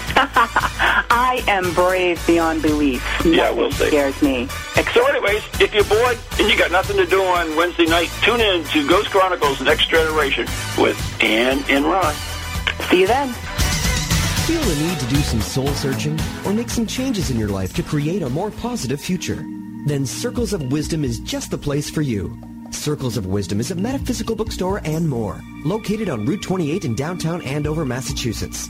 [0.23, 3.03] I am brave beyond belief.
[3.25, 3.87] Yeah, we'll see.
[3.87, 4.47] scares me.
[4.93, 8.41] So, anyways, if you're bored and you got nothing to do on Wednesday night, tune
[8.41, 12.13] in to Ghost Chronicles Next Generation with Ann and Ron.
[12.89, 13.33] See you then.
[14.45, 17.73] Feel the need to do some soul searching or make some changes in your life
[17.73, 19.45] to create a more positive future?
[19.85, 22.37] Then Circles of Wisdom is just the place for you.
[22.71, 27.41] Circles of Wisdom is a metaphysical bookstore and more, located on Route 28 in downtown
[27.43, 28.69] Andover, Massachusetts.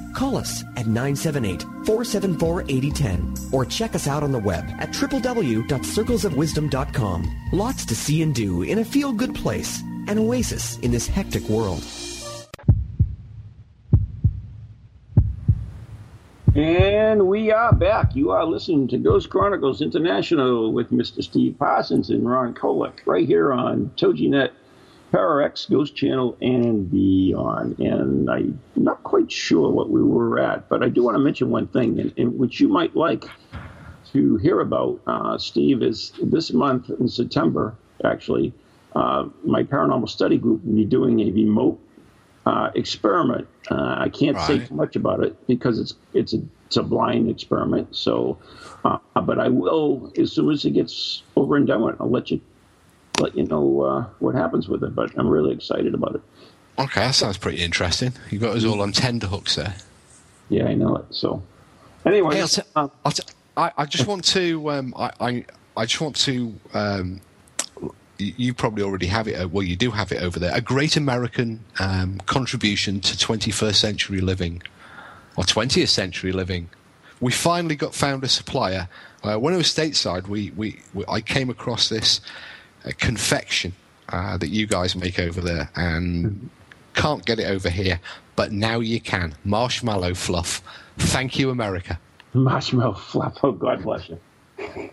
[0.13, 7.35] Call us at 978-474-8010 or check us out on the web at www.circlesofwisdom.com.
[7.51, 11.83] Lots to see and do in a feel-good place, an oasis in this hectic world.
[16.53, 18.13] And we are back.
[18.13, 21.23] You are listening to Ghost Chronicles International with Mr.
[21.23, 24.49] Steve Parsons and Ron Kolek right here on TogiNet,
[25.11, 27.79] Parax, Ghost Channel, and beyond.
[27.79, 31.49] And I'm not quite sure what we were at, but I do want to mention
[31.49, 33.25] one thing, in, in which you might like
[34.13, 38.53] to hear about, uh, Steve, is this month in September, actually,
[38.95, 41.79] uh, my paranormal study group will be doing a remote
[42.45, 43.47] uh, experiment.
[43.69, 47.29] Uh, I can't say too much about it because it's it's a it's a blind
[47.29, 47.95] experiment.
[47.95, 48.37] So,
[48.83, 52.01] uh, but I will as soon as it gets over and done with.
[52.01, 52.41] I'll let you
[53.21, 54.95] let you know uh, what happens with it.
[54.95, 56.21] But I'm really excited about it.
[56.79, 58.13] Okay, that sounds pretty interesting.
[58.29, 59.75] You got us all on tender hooks there.
[60.49, 61.05] Yeah, I know it.
[61.11, 61.41] So,
[62.05, 63.23] anyway, Hey, I'll t- uh, I'll t-
[63.57, 64.69] I, I just want to.
[64.71, 65.45] Um, I, I
[65.77, 66.53] I just want to.
[66.73, 67.21] Um,
[68.17, 69.33] you probably already have it.
[69.33, 70.53] uh, Well, you do have it over there.
[70.55, 74.61] A great American um, contribution to 21st century living,
[75.37, 76.69] or 20th century living.
[77.19, 78.87] We finally got found a supplier.
[79.23, 82.21] Uh, when I was stateside, we, we, we I came across this
[82.97, 83.73] confection
[84.09, 86.49] uh, that you guys make over there, and
[86.93, 87.99] can't get it over here.
[88.35, 89.35] But now you can.
[89.43, 90.61] Marshmallow fluff.
[90.97, 91.99] Thank you, America.
[92.33, 93.37] marshmallow fluff.
[93.43, 94.19] Oh, God bless you.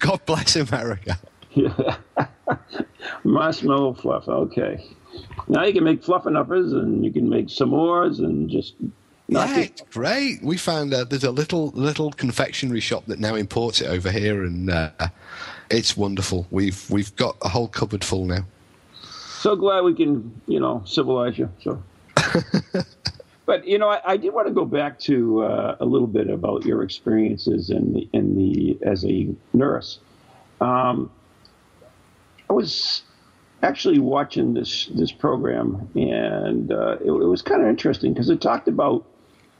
[0.00, 1.18] God bless America.
[1.52, 1.96] Yeah.
[3.24, 4.28] Marshmallow fluff.
[4.28, 4.84] Okay.
[5.48, 8.74] Now you can make fluffernutters and you can make s'mores and just
[9.28, 9.70] Yeah, it.
[9.70, 10.42] it's great.
[10.42, 14.44] We found uh, there's a little little confectionery shop that now imports it over here,
[14.44, 14.90] and uh,
[15.72, 16.46] it's wonderful.
[16.50, 18.44] We've we've got a whole cupboard full now.
[19.40, 21.50] So glad we can, you know, civilize you.
[21.62, 21.82] So.
[23.46, 26.30] but you know, I, I did want to go back to uh, a little bit
[26.30, 29.98] about your experiences in the, in the as a nurse.
[30.60, 31.10] Um,
[32.48, 33.02] I was
[33.62, 38.40] actually watching this this program, and uh, it, it was kind of interesting because it
[38.40, 39.04] talked about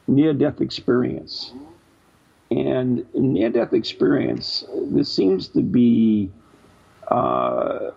[0.07, 1.53] near death experience.
[2.59, 6.31] And near death experience, this seems to be
[7.09, 7.93] uh,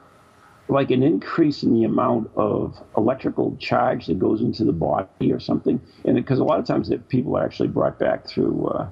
[0.70, 5.39] like an increase in the amount of electrical charge that goes into the body or
[5.39, 5.82] something.
[6.06, 8.89] And because a lot of times that people are actually brought back through uh,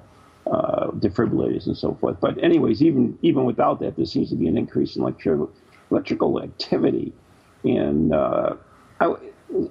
[0.50, 2.18] uh, defibrillators and so forth.
[2.20, 5.50] But anyways, even even without that, there seems to be an increase in electrical
[5.90, 7.12] electrical activity,
[7.64, 8.54] and uh,
[9.00, 9.14] I,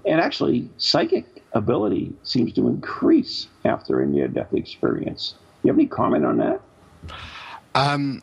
[0.05, 5.35] and actually psychic ability seems to increase after a near death experience.
[5.63, 6.61] You have any comment on that?
[7.73, 8.21] Um,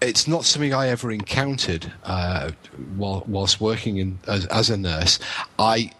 [0.00, 2.50] it's not something I ever encountered uh,
[2.96, 5.18] while, whilst working in as, as a nurse.
[5.58, 5.92] I,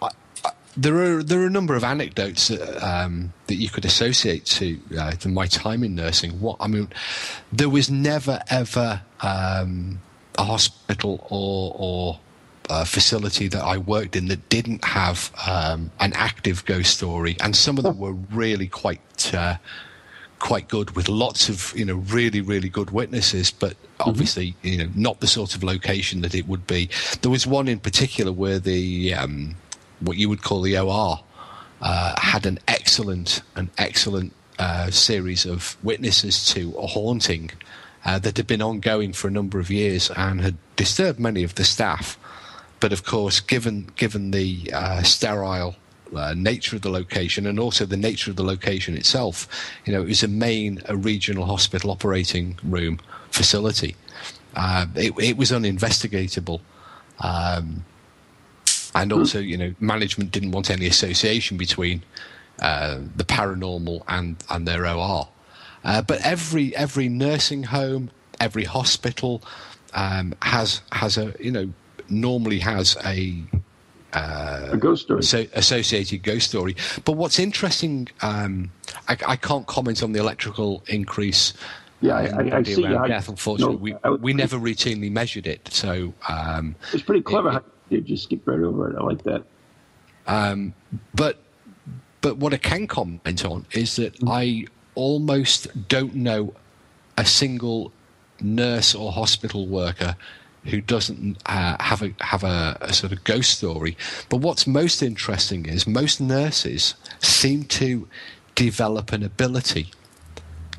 [0.00, 0.08] I,
[0.44, 4.46] I there are there are a number of anecdotes that, um, that you could associate
[4.46, 6.40] to, uh, my time in nursing.
[6.40, 6.88] What I mean,
[7.52, 10.00] there was never ever um,
[10.38, 12.20] a hospital or or
[12.70, 17.54] a facility that I worked in that didn't have um, an active ghost story, and
[17.56, 19.34] some of them were really quite.
[19.34, 19.56] Uh,
[20.38, 23.52] quite good with lots of you know really really good witnesses.
[23.52, 26.90] But obviously you know not the sort of location that it would be.
[27.20, 29.54] There was one in particular where the um,
[30.00, 31.20] what you would call the OR
[31.80, 37.50] uh, had an excellent an excellent uh, series of witnesses to a haunting
[38.04, 41.54] uh, that had been ongoing for a number of years and had disturbed many of
[41.54, 42.18] the staff
[42.82, 45.76] but of course given given the uh, sterile
[46.14, 49.48] uh, nature of the location and also the nature of the location itself.
[49.86, 53.96] You know, it was a main a regional hospital operating room facility.
[54.54, 56.60] Uh, it, it was uninvestigatable.
[57.20, 57.84] Um,
[58.94, 62.02] and also, you know, management didn't want any association between
[62.60, 65.28] uh, the paranormal and, and their OR.
[65.82, 69.42] Uh, but every every nursing home, every hospital
[69.94, 71.72] um, has has a you know
[72.12, 73.42] normally has a
[74.14, 75.22] a ghost story.
[75.22, 76.76] so associated ghost story.
[77.06, 78.70] But what's interesting, um,
[79.08, 81.54] I, I can't comment on the electrical increase
[82.02, 82.84] Yeah, I- in I- I see.
[82.84, 83.28] I- death.
[83.30, 85.66] Unfortunately, no, we, we never routinely measured it.
[85.72, 87.48] So, um, It's pretty clever.
[87.48, 88.96] It- how you just skip right over it.
[88.98, 89.44] I like that.
[90.26, 90.74] um,
[91.14, 91.38] but
[92.20, 94.28] but what I can comment on is that Mm.
[94.30, 96.52] I almost don't know
[97.16, 97.92] a single
[98.42, 100.16] nurse or hospital worker
[100.64, 103.96] who doesn't uh, have a have a, a sort of ghost story.
[104.28, 108.08] But what's most interesting is most nurses seem to
[108.54, 109.88] develop an ability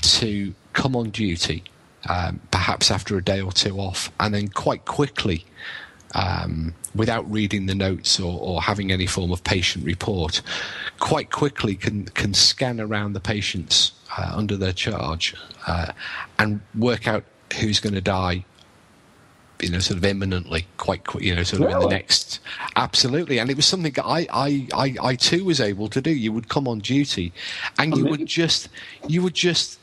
[0.02, 1.64] to come on duty,
[2.10, 5.46] um, perhaps after a day or two off, and then quite quickly,
[6.16, 10.42] um, without reading the notes or, or having any form of patient report,
[11.00, 15.36] quite quickly can can scan around the patients uh, under their charge
[15.68, 15.92] uh,
[16.40, 17.24] and work out
[17.60, 18.46] who's going to die.
[19.64, 21.24] You know, sort of imminently, quite quick.
[21.24, 22.40] You know, sort of in the next.
[22.76, 26.12] Absolutely, and it was something that I, I, I, I too was able to do.
[26.12, 27.34] You would come on duty,
[27.80, 28.70] and you would just,
[29.08, 29.80] you would just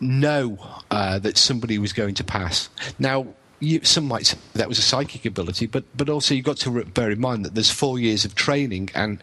[0.00, 0.58] know
[0.90, 2.68] uh, that somebody was going to pass.
[2.98, 3.26] Now,
[3.60, 6.84] you, some might say that was a psychic ability, but but also you've got to
[6.84, 9.22] bear in mind that there's four years of training, and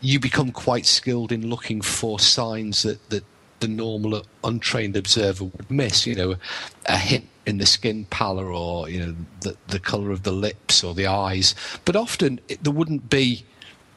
[0.00, 3.24] you become quite skilled in looking for signs that that
[3.60, 6.06] the normal untrained observer would miss.
[6.06, 6.36] You know,
[6.86, 10.82] a hint in the skin pallor, or you know, the the colour of the lips
[10.82, 11.54] or the eyes.
[11.84, 13.44] But often it, there wouldn't be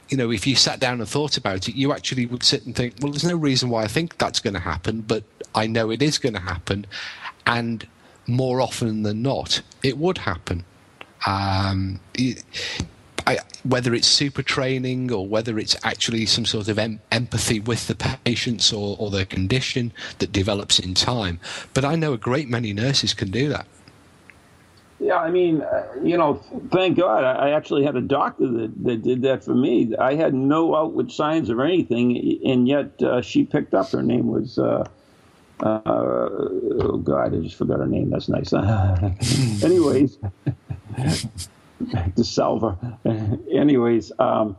[0.09, 2.75] you know, if you sat down and thought about it, you actually would sit and
[2.75, 5.23] think, well, there's no reason why I think that's going to happen, but
[5.55, 6.85] I know it is going to happen.
[7.47, 7.87] And
[8.27, 10.65] more often than not, it would happen.
[11.25, 12.43] Um, it-
[13.25, 17.87] I, whether it's super training or whether it's actually some sort of em- empathy with
[17.87, 17.95] the
[18.25, 21.39] patients or, or their condition that develops in time.
[21.73, 23.67] But I know a great many nurses can do that.
[24.99, 26.35] Yeah, I mean, uh, you know,
[26.71, 29.93] thank God I actually had a doctor that, that did that for me.
[29.97, 33.91] I had no outward signs of anything, and yet uh, she picked up.
[33.91, 34.85] Her name was, uh,
[35.59, 38.11] uh, oh God, I just forgot her name.
[38.11, 38.53] That's nice.
[39.63, 40.19] Anyways,
[41.83, 42.97] DeSalva.
[43.53, 44.55] Anyways, um,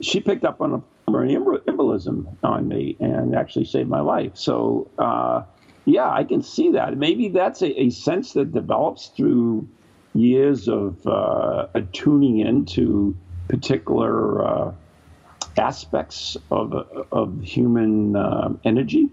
[0.00, 4.32] she picked up on a pulmonary embol- embolism on me and actually saved my life.
[4.34, 5.42] So, uh,
[5.84, 6.96] yeah, I can see that.
[6.96, 9.68] Maybe that's a, a sense that develops through
[10.14, 13.16] years of uh, tuning into
[13.48, 14.72] particular uh,
[15.56, 16.72] aspects of,
[17.12, 19.08] of human uh, energy.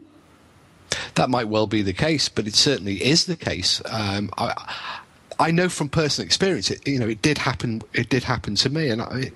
[1.15, 3.81] That might well be the case, but it certainly is the case.
[3.85, 5.01] Um, I,
[5.39, 7.81] I know from personal experience, it, you know, it did happen.
[7.93, 9.31] It did happen to me, and I,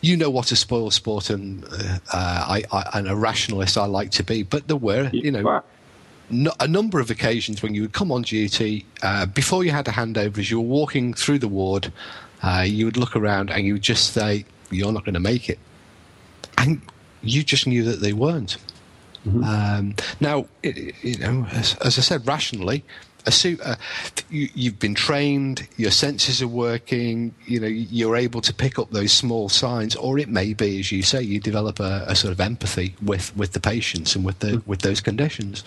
[0.00, 4.10] you know what a spoil sport and uh, I, I, and a rationalist I like
[4.12, 4.42] to be.
[4.42, 5.42] But there were, you know,
[6.30, 9.86] no, a number of occasions when you would come on duty uh, before you had
[9.88, 11.92] a handover, as you were walking through the ward,
[12.42, 15.50] uh, you would look around and you would just say, "You're not going to make
[15.50, 15.58] it,"
[16.56, 16.80] and
[17.22, 18.56] you just knew that they weren't.
[19.26, 22.82] Um, now, i- i- you know, as, as I said, rationally,
[23.28, 23.76] a suit, uh,
[24.30, 28.90] you, you've been trained, your senses are working, you know, you're able to pick up
[28.90, 32.32] those small signs, or it may be, as you say, you develop a, a sort
[32.32, 35.62] of empathy with, with the patients and with the with those conditions.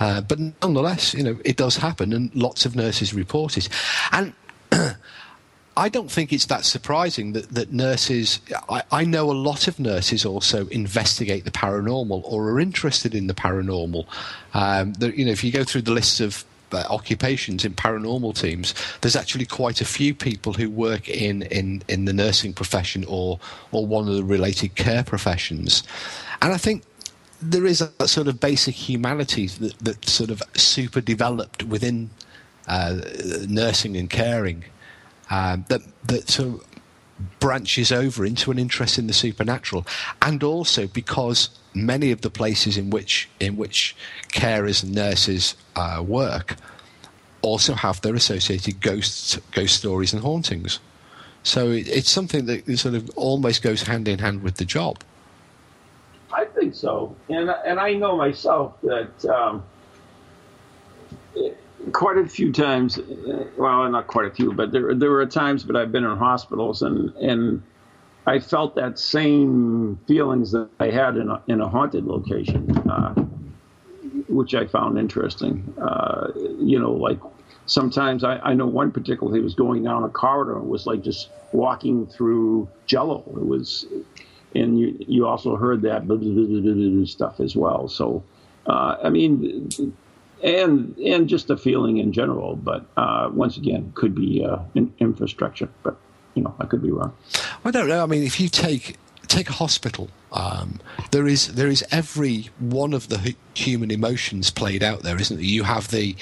[0.00, 3.68] Uh, but nonetheless, you know, it does happen, and lots of nurses report it,
[4.10, 4.32] and.
[5.74, 8.40] I don't think it's that surprising that, that nurses.
[8.68, 13.26] I, I know a lot of nurses also investigate the paranormal or are interested in
[13.26, 14.06] the paranormal.
[14.52, 16.44] Um, the, you know, if you go through the lists of
[16.74, 21.82] uh, occupations in paranormal teams, there's actually quite a few people who work in, in,
[21.88, 23.38] in the nursing profession or
[23.70, 25.82] or one of the related care professions,
[26.40, 26.82] and I think
[27.40, 32.10] there is a, sort of basic humanity that, that sort of super developed within
[32.68, 33.00] uh,
[33.48, 34.64] nursing and caring
[35.30, 36.66] um, that that sort of
[37.40, 39.86] branches over into an interest in the supernatural,
[40.20, 43.96] and also because many of the places in which in which
[44.28, 46.56] carers and nurses uh, work
[47.42, 50.78] also have their associated ghosts, ghost stories, and hauntings.
[51.42, 55.02] So it, it's something that sort of almost goes hand in hand with the job.
[56.32, 59.62] I think so, and and I know myself that um,
[61.92, 62.98] quite a few times.
[63.56, 66.82] Well, not quite a few, but there there were times, but I've been in hospitals
[66.82, 67.62] and and
[68.26, 73.14] I felt that same feelings that I had in a, in a haunted location, uh,
[74.28, 75.74] which I found interesting.
[75.80, 76.28] Uh,
[76.60, 77.18] you know, like
[77.66, 81.30] sometimes I, I know one particularly was going down a corridor and was like just
[81.52, 83.24] walking through jello.
[83.36, 83.86] It was
[84.54, 87.88] and you you also heard that blah, blah, blah, stuff as well.
[87.88, 88.22] So,
[88.66, 89.94] uh, I mean,
[90.42, 92.56] and and just a feeling in general.
[92.56, 95.68] But uh, once again, could be uh, in, infrastructure.
[95.82, 95.96] But
[96.34, 97.14] you know, I could be wrong.
[97.64, 98.02] I don't know.
[98.02, 98.96] I mean, if you take
[99.32, 100.10] take a hospital.
[100.32, 100.80] Um,
[101.10, 105.36] there is there is every one of the hu- human emotions played out there, isn't
[105.36, 105.44] there?
[105.44, 106.16] You have the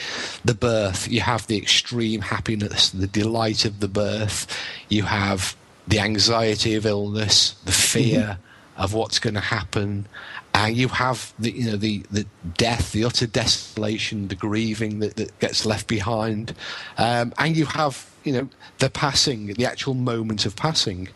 [0.45, 4.47] the birth, you have the extreme happiness, the delight of the birth,
[4.89, 5.57] you have
[5.87, 8.39] the anxiety of illness, the fear
[8.77, 10.07] of what's going to happen,
[10.55, 15.17] and you have the you know the the death, the utter desolation, the grieving that,
[15.17, 16.55] that gets left behind,
[16.99, 18.49] um, and you have you know
[18.79, 21.09] the passing, the actual moment of passing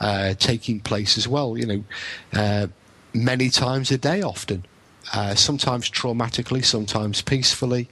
[0.00, 1.56] uh, taking place as well.
[1.56, 1.84] You know,
[2.32, 2.66] uh,
[3.14, 4.64] many times a day, often,
[5.12, 7.88] uh, sometimes traumatically, sometimes peacefully,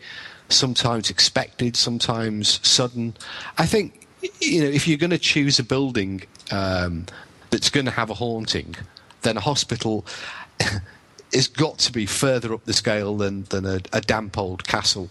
[0.49, 3.15] sometimes expected, sometimes sudden.
[3.59, 4.07] I think
[4.41, 7.07] you know if you're going to choose a building um,
[7.51, 8.75] that's going to have a haunting,
[9.23, 10.05] then a hospital.
[11.35, 15.11] has got to be further up the scale than, than a, a damp old castle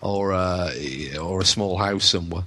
[0.00, 0.72] or a,
[1.20, 2.44] or a small house somewhere.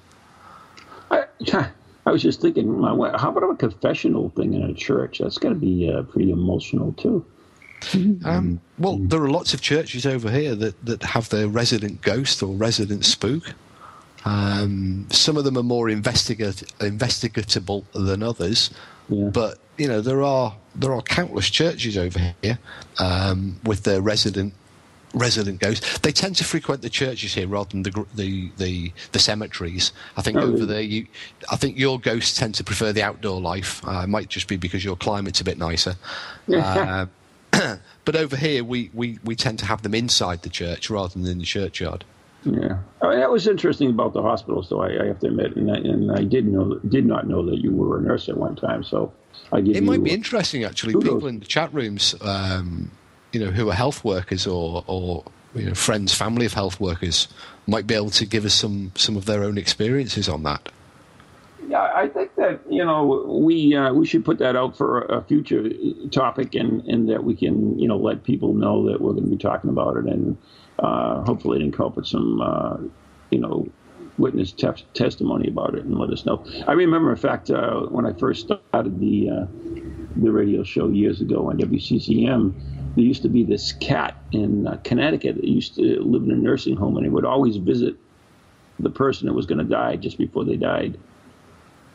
[1.53, 1.69] I,
[2.05, 5.19] I was just thinking, uh, how about a confessional thing in a church?
[5.19, 7.25] That's got to be uh, pretty emotional too.
[8.25, 12.43] Um, well, there are lots of churches over here that, that have their resident ghost
[12.43, 13.53] or resident spook.
[14.23, 18.69] Um, some of them are more investigat- investigatable than others,
[19.09, 19.29] Yeah.
[19.29, 22.59] but you know there are there are countless churches over here
[22.99, 24.53] um, with their resident
[25.13, 25.99] resident ghosts.
[25.99, 29.91] They tend to frequent the churches here rather than the the the, the cemeteries.
[30.17, 30.65] I think Oh, over really?
[30.65, 31.07] there, you
[31.51, 33.85] I think your ghosts tend to prefer the outdoor life.
[33.87, 35.95] Uh, it might just be because your climate's a bit nicer.
[36.53, 37.05] Uh,
[38.05, 41.27] but over here, we, we, we tend to have them inside the church rather than
[41.27, 42.05] in the churchyard.
[42.43, 44.81] Yeah, I mean, that was interesting about the hospitals, though.
[44.81, 47.59] I, I have to admit, and I, and I did know did not know that
[47.59, 48.83] you were a nurse at one time.
[48.83, 49.13] So
[49.51, 50.93] I give It might be interesting, actually.
[50.93, 52.89] People in the chat rooms, um,
[53.31, 55.23] you know, who are health workers or, or
[55.55, 57.27] you know, friends, family of health workers,
[57.67, 60.71] might be able to give us some, some of their own experiences on that.
[61.67, 65.21] Yeah, I think that you know we uh, we should put that out for a
[65.21, 65.69] future
[66.11, 69.29] topic, and, and that we can you know let people know that we're going to
[69.29, 70.37] be talking about it, and
[70.79, 71.63] uh, hopefully it
[71.95, 72.77] with some uh,
[73.29, 73.69] you know
[74.17, 76.45] witness te- testimony about it and let us know.
[76.67, 79.45] I remember, in fact, uh, when I first started the uh,
[80.15, 82.53] the radio show years ago on WCCM,
[82.95, 86.35] there used to be this cat in uh, Connecticut that used to live in a
[86.35, 87.95] nursing home, and he would always visit
[88.79, 90.97] the person that was going to die just before they died.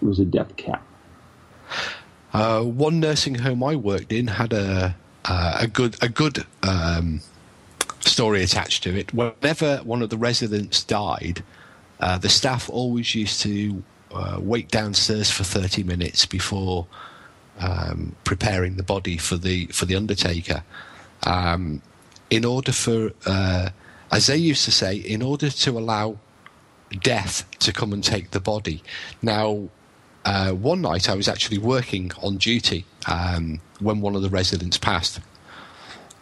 [0.01, 0.83] It was a death cat.
[2.33, 7.21] Uh, one nursing home I worked in had a uh, a good a good um,
[8.01, 9.13] story attached to it.
[9.13, 11.43] Whenever one of the residents died,
[12.01, 13.83] uh, the staff always used to
[14.13, 16.87] uh, wait downstairs for thirty minutes before
[17.59, 20.63] um, preparing the body for the for the undertaker,
[21.25, 21.83] um,
[22.31, 23.71] in order for, uh,
[24.11, 26.19] as they used to say, in order to allow
[27.01, 28.83] death to come and take the body.
[29.23, 29.69] Now,
[30.25, 34.79] uh, one night I was actually working on duty um, when one of the residents
[34.79, 35.21] passed,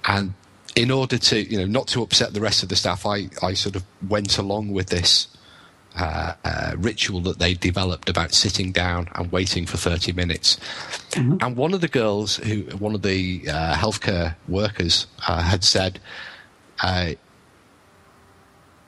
[0.06, 0.34] and
[0.76, 3.54] in order to, you know, not to upset the rest of the staff, I, I
[3.54, 5.28] sort of went along with this
[5.96, 10.58] uh, uh, ritual that they developed about sitting down and waiting for 30 minutes.
[11.40, 16.00] And one of the girls, who one of the uh, healthcare workers, uh, had said
[16.82, 17.12] uh,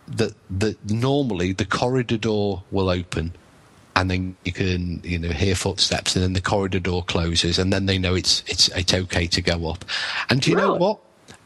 [0.09, 3.33] that that normally the corridor door will open.
[3.95, 7.73] And then you can, you know, hear footsteps, and then the corridor door closes, and
[7.73, 9.87] then they know it's it's it's okay to go up.
[10.29, 10.99] And do you know what?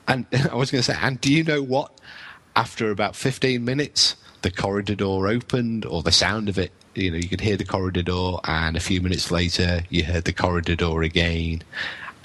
[0.08, 1.92] And I was going to say, and do you know what?
[2.56, 7.16] After about 15 minutes, the corridor door opened, or the sound of it, you know,
[7.16, 10.76] you could hear the corridor door, and a few minutes later, you heard the corridor
[10.76, 11.62] door again,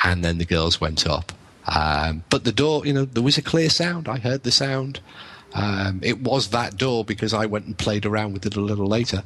[0.03, 1.31] and then the girls went up.
[1.67, 4.07] Um, but the door, you know, there was a clear sound.
[4.07, 4.99] I heard the sound.
[5.53, 8.87] Um, it was that door because I went and played around with it a little
[8.87, 9.23] later.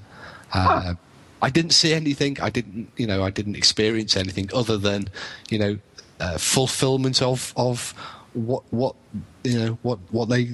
[0.54, 0.94] Uh,
[1.42, 2.40] I didn't see anything.
[2.42, 5.10] I didn't, you know, I didn't experience anything other than,
[5.50, 5.78] you know,
[6.20, 7.94] uh, fulfillment of of
[8.34, 8.96] what what
[9.44, 10.52] you know what what they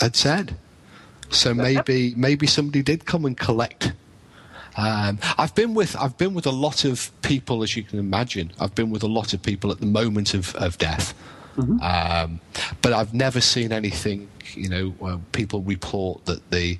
[0.00, 0.56] had said.
[1.30, 3.92] So maybe maybe somebody did come and collect.
[4.76, 8.52] Um, I've been with I've been with a lot of people, as you can imagine.
[8.60, 11.14] I've been with a lot of people at the moment of of death.
[11.82, 12.40] Um,
[12.80, 16.78] but I've never seen anything, you know, where people report that they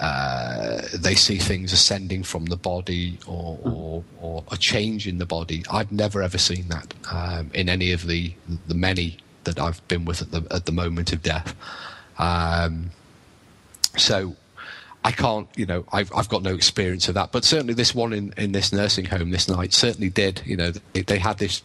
[0.00, 5.26] uh, they see things ascending from the body or, or, or a change in the
[5.26, 5.64] body.
[5.70, 8.32] I've never ever seen that um, in any of the
[8.66, 11.54] the many that I've been with at the at the moment of death.
[12.18, 12.90] Um,
[13.98, 14.36] so
[15.04, 17.32] I can't, you know, I've I've got no experience of that.
[17.32, 20.42] But certainly this one in, in this nursing home this night certainly did.
[20.44, 21.62] You know, they, they had this,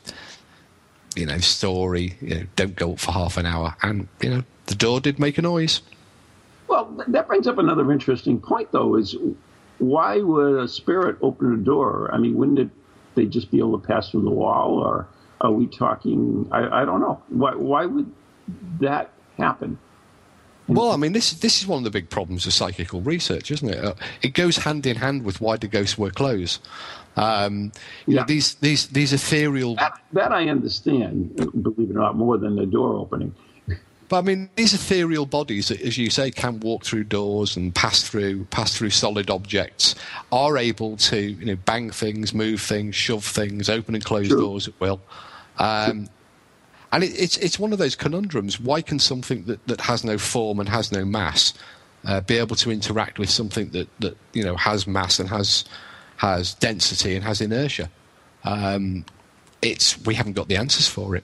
[1.15, 2.15] you know, story.
[2.21, 5.19] You know, don't go up for half an hour, and you know, the door did
[5.19, 5.81] make a noise.
[6.67, 9.15] Well, that brings up another interesting point, though, is
[9.79, 12.09] why would a spirit open a door?
[12.13, 12.69] I mean, wouldn't it,
[13.15, 15.07] they just be able to pass through the wall, or
[15.41, 16.47] are we talking?
[16.51, 17.21] I, I don't know.
[17.29, 18.11] Why, why would
[18.79, 19.77] that happen?
[20.67, 23.69] Well, I mean, this this is one of the big problems of psychical research, isn't
[23.69, 23.83] it?
[23.83, 26.59] Uh, it goes hand in hand with why do ghosts wear clothes.
[27.15, 27.71] Um,
[28.07, 28.21] you Yeah.
[28.21, 29.75] know, these these these ethereal.
[29.75, 33.35] That, that I understand, believe it or not, more than the door opening.
[34.09, 37.73] But I mean, these ethereal bodies, that, as you say, can walk through doors and
[37.73, 39.95] pass through pass through solid objects,
[40.31, 44.39] are able to you know bang things, move things, shove things, open and close True.
[44.39, 45.01] doors at will.
[45.57, 46.07] Um,
[46.93, 48.59] and it, it's it's one of those conundrums.
[48.59, 51.53] Why can something that, that has no form and has no mass
[52.05, 55.65] uh, be able to interact with something that, that you know has mass and has
[56.17, 57.89] has density and has inertia?
[58.43, 59.05] Um,
[59.61, 61.23] it's we haven't got the answers for it.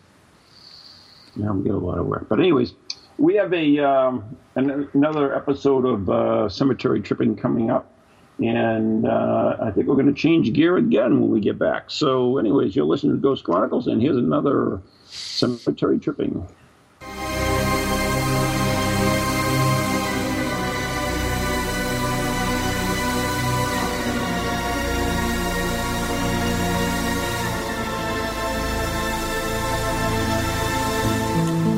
[1.35, 2.27] Yeah, we get a lot of work.
[2.27, 2.73] But anyways,
[3.19, 7.93] we have a um, an, another episode of uh, Cemetery Tripping coming up,
[8.41, 11.91] and uh, I think we're going to change gear again when we get back.
[11.91, 16.47] So, anyways, you're listening to Ghost Chronicles, and here's another Cemetery Tripping.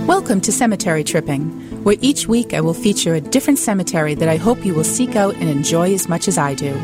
[0.07, 4.38] Welcome to Cemetery Tripping, where each week I will feature a different cemetery that I
[4.38, 6.79] hope you will seek out and enjoy as much as I do.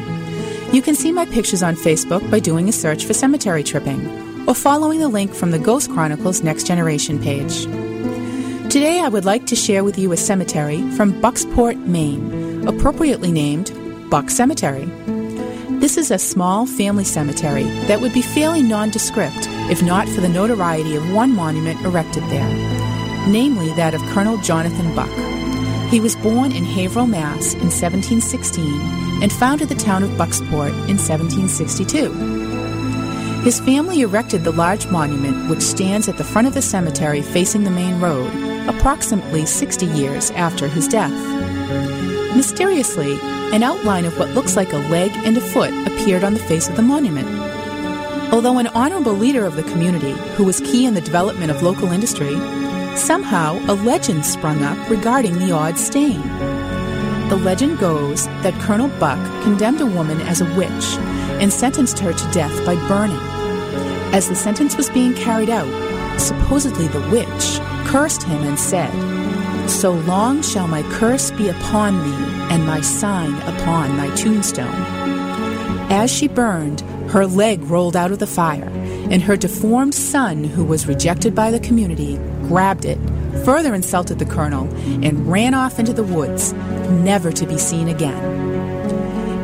[0.72, 4.56] You can see my pictures on Facebook by doing a search for Cemetery Tripping or
[4.56, 7.64] following the link from the Ghost Chronicles Next Generation page.
[8.72, 13.72] Today I would like to share with you a cemetery from Bucksport, Maine, appropriately named
[14.10, 14.86] Buck Cemetery.
[15.80, 20.30] This is a small family cemetery that would be fairly nondescript if not for the
[20.30, 22.77] notoriety of one monument erected there,
[23.28, 25.10] namely that of Colonel Jonathan Buck.
[25.90, 27.54] He was born in Haverhill, Mass.
[27.54, 32.12] in 1716 and founded the town of Bucksport in 1762.
[33.44, 37.64] His family erected the large monument which stands at the front of the cemetery facing
[37.64, 38.30] the main road,
[38.68, 41.14] approximately 60 years after his death.
[42.36, 43.18] Mysteriously,
[43.54, 46.68] an outline of what looks like a leg and a foot appeared on the face
[46.68, 47.28] of the monument.
[48.34, 51.94] Although an honorable leader of the community who was key in the development of local
[51.94, 52.36] industry,
[52.98, 56.22] somehow a legend sprung up regarding the odd stain.
[57.30, 60.98] The legend goes that Colonel Buck condemned a woman as a witch
[61.40, 63.20] and sentenced her to death by burning.
[64.14, 65.68] As the sentence was being carried out,
[66.20, 68.92] supposedly the witch cursed him and said,
[69.70, 74.74] So long shall my curse be upon thee, and my sign upon thy tombstone.
[75.90, 76.82] As she burned,
[77.12, 78.70] her leg rolled out of the fire,
[79.10, 82.18] and her deformed son, who was rejected by the community,
[82.48, 82.98] grabbed it,
[83.44, 84.68] further insulted the colonel,
[85.04, 88.48] and ran off into the woods, never to be seen again.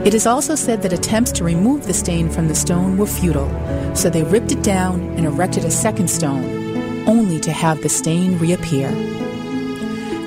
[0.05, 3.49] It is also said that attempts to remove the stain from the stone were futile,
[3.95, 8.37] so they ripped it down and erected a second stone, only to have the stain
[8.37, 8.91] reappear.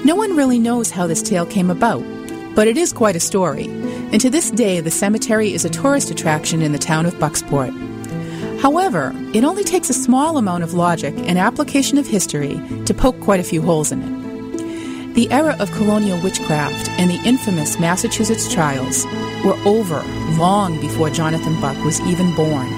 [0.04, 2.02] No one really knows how this tale came about,
[2.54, 3.66] but it is quite a story,
[4.12, 7.85] and to this day the cemetery is a tourist attraction in the town of Bucksport.
[8.60, 13.20] However, it only takes a small amount of logic and application of history to poke
[13.20, 15.14] quite a few holes in it.
[15.14, 19.04] The era of colonial witchcraft and the infamous Massachusetts trials
[19.44, 20.02] were over
[20.38, 22.68] long before Jonathan Buck was even born.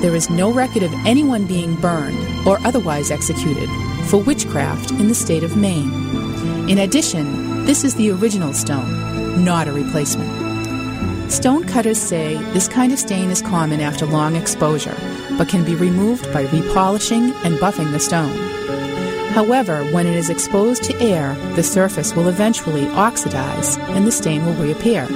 [0.00, 3.68] There is no record of anyone being burned or otherwise executed
[4.06, 6.68] for witchcraft in the state of Maine.
[6.68, 10.43] In addition, this is the original stone, not a replacement.
[11.28, 14.96] Stone cutters say this kind of stain is common after long exposure,
[15.38, 18.36] but can be removed by repolishing and buffing the stone.
[19.32, 24.46] However, when it is exposed to air, the surface will eventually oxidize and the stain
[24.46, 25.06] will reappear.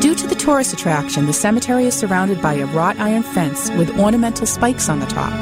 [0.00, 3.98] Due to the tourist attraction, the cemetery is surrounded by a wrought iron fence with
[3.98, 5.32] ornamental spikes on the top,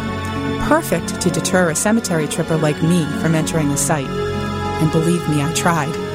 [0.69, 4.07] perfect to deter a cemetery tripper like me from entering the site.
[4.07, 6.06] And believe me, I tried.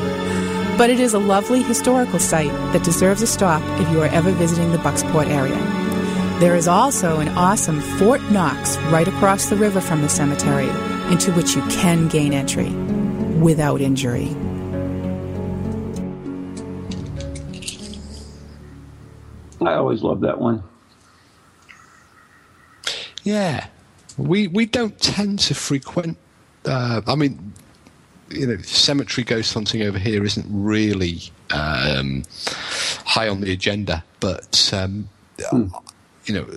[0.82, 4.32] But it is a lovely historical site that deserves a stop if you are ever
[4.32, 5.60] visiting the Bucksport area.
[6.40, 10.70] There is also an awesome Fort Knox right across the river from the cemetery,
[11.12, 12.72] into which you can gain entry
[13.40, 14.30] without injury.
[19.62, 20.64] I always love that one.
[23.22, 23.68] Yeah,
[24.18, 26.18] we we don't tend to frequent.
[26.66, 27.54] Uh, I mean,
[28.32, 31.22] you know, cemetery ghost hunting over here isn't really
[31.52, 32.24] um,
[33.06, 35.10] high on the agenda, but um,
[36.26, 36.48] you know,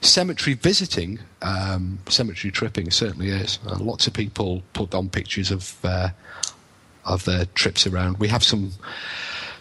[0.00, 3.58] cemetery visiting, um, cemetery tripping certainly is.
[3.66, 6.08] Uh, lots of people put on pictures of uh,
[7.04, 8.18] of their trips around.
[8.18, 8.72] We have some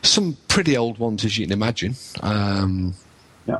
[0.01, 1.95] some pretty old ones, as you can imagine.
[2.22, 2.93] Um,
[3.47, 3.59] Yeah.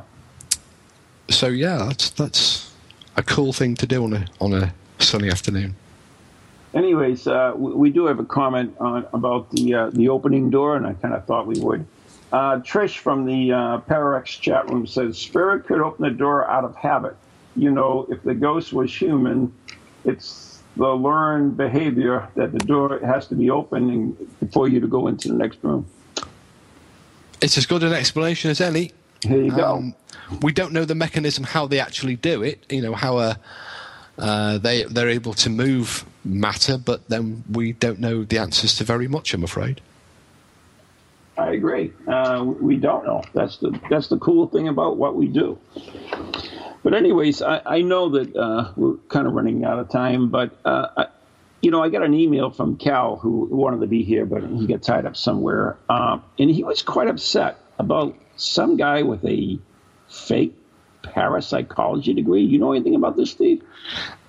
[1.30, 2.70] so yeah, that's that's
[3.16, 5.76] a cool thing to do on a on a sunny afternoon.
[6.74, 10.76] Anyways, uh, we, we do have a comment on about the uh, the opening door,
[10.76, 11.86] and I kind of thought we would.
[12.32, 16.64] Uh, Trish from the uh, Parax chat room says spirit could open the door out
[16.64, 17.16] of habit.
[17.54, 19.52] You know, if the ghost was human,
[20.04, 24.16] it's the learned behavior that the door has to be open
[24.52, 25.86] for you to go into the next room.
[27.40, 28.90] It's as good an explanation as any.
[29.22, 29.76] Here you go.
[29.76, 29.94] Um,
[30.42, 32.64] we don't know the mechanism how they actually do it.
[32.70, 33.34] You know how uh,
[34.18, 38.84] uh, they they're able to move matter, but then we don't know the answers to
[38.84, 39.34] very much.
[39.34, 39.80] I'm afraid.
[41.36, 41.92] I agree.
[42.06, 43.22] Uh, we don't know.
[43.32, 45.58] That's the that's the cool thing about what we do.
[46.84, 50.28] But anyways, I, I know that uh, we're kind of running out of time.
[50.28, 51.06] But uh, I,
[51.62, 54.66] you know, I got an email from Cal who wanted to be here, but he
[54.66, 59.58] got tied up somewhere, um, and he was quite upset about some guy with a
[60.08, 60.54] fake
[61.06, 62.42] parapsychology degree.
[62.42, 63.62] You know anything about this, Steve?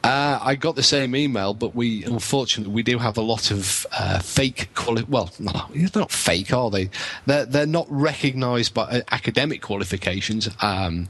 [0.04, 3.88] Uh, I got the same email, but we unfortunately we do have a lot of
[3.98, 6.90] uh, fake quali- Well, no, they're not fake, are they?
[7.26, 10.48] They're they're not recognised by uh, academic qualifications.
[10.62, 11.10] Um,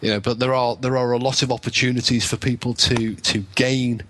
[0.00, 3.44] you know, but there are there are a lot of opportunities for people to to
[3.54, 4.02] gain.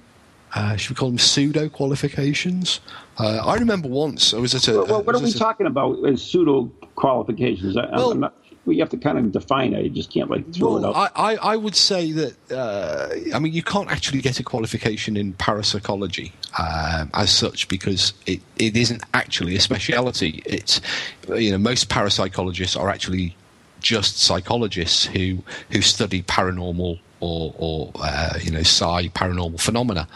[0.54, 2.80] Uh, should we call them pseudo qualifications?
[3.18, 4.82] Uh, I remember once I was at a.
[4.82, 7.76] Well, what are we a- talking about as pseudo qualifications?
[7.76, 8.34] I, Well- I'm not,
[8.72, 9.84] you have to kind of define it.
[9.84, 11.12] You just can't like throw it Well, out.
[11.16, 15.16] I, I, I would say that uh, I mean you can't actually get a qualification
[15.16, 20.42] in parapsychology um, as such because it, it isn't actually a speciality.
[20.46, 20.80] It's
[21.28, 23.36] you know most parapsychologists are actually
[23.80, 30.06] just psychologists who who study paranormal or or uh, you know psi paranormal phenomena.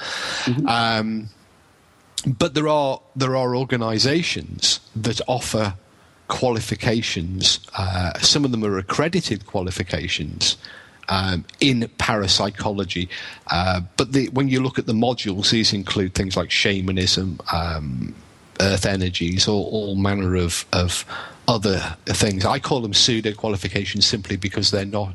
[0.66, 1.28] Um,
[2.26, 5.74] but there are there are organisations that offer
[6.28, 7.60] qualifications.
[7.76, 10.56] Uh, some of them are accredited qualifications
[11.08, 13.08] um, in parapsychology.
[13.48, 18.14] Uh, but the, when you look at the modules, these include things like shamanism, um,
[18.60, 21.04] earth energies, all, all manner of, of
[21.48, 22.44] other things.
[22.44, 25.14] I call them pseudo qualifications simply because they're not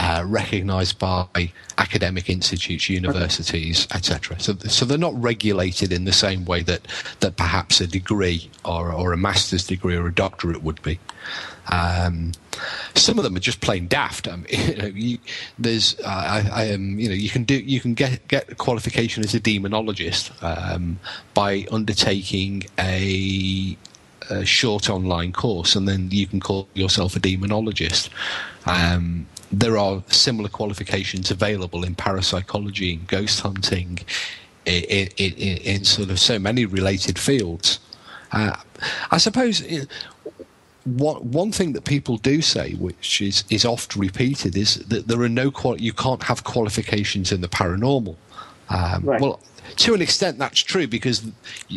[0.00, 4.40] uh, recognised by academic institutes, universities, etc.
[4.40, 6.88] So, so they're not regulated in the same way that,
[7.20, 10.98] that perhaps a degree or, or a master's degree or a doctorate would be.
[11.70, 12.32] Um,
[12.94, 14.26] some of them are just plain daft.
[14.26, 15.18] Um, you know, you,
[15.58, 18.54] there's, uh, I, I am, you know, you can do, you can get get a
[18.54, 20.98] qualification as a demonologist um,
[21.34, 23.76] by undertaking a
[24.30, 28.08] a short online course, and then you can call yourself a demonologist.
[29.52, 33.98] There are similar qualifications available in parapsychology and ghost hunting,
[34.64, 37.80] in, in, in, sort of so many related fields.
[38.32, 38.54] Uh,
[39.10, 39.84] I suppose uh,
[40.84, 45.20] one one thing that people do say, which is is oft repeated, is that there
[45.20, 48.16] are no qual- you can't have qualifications in the paranormal.
[48.68, 49.20] Um, Right.
[49.20, 49.40] Well,
[49.76, 51.22] to an extent, that's true because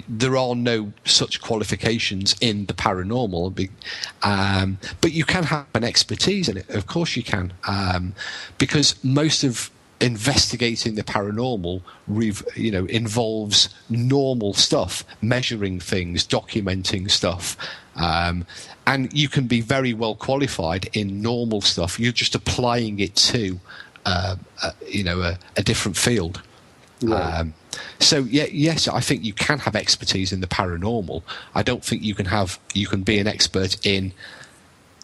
[0.07, 3.69] there are no such qualifications in the paranormal.
[4.23, 6.69] Um, but you can have an expertise in it.
[6.69, 8.13] Of course, you can, um,
[8.57, 9.69] because most of
[10.01, 11.81] investigating the paranormal,
[12.55, 17.55] you know, involves normal stuff, measuring things, documenting stuff,
[17.95, 18.45] um,
[18.85, 21.99] and you can be very well qualified in normal stuff.
[21.99, 23.59] You're just applying it to,
[24.05, 26.41] uh, uh, you know, a, a different field.
[27.39, 27.53] Um,
[27.99, 31.23] so yeah, yes, I think you can have expertise in the paranormal.
[31.55, 34.13] I don't think you can have you can be an expert in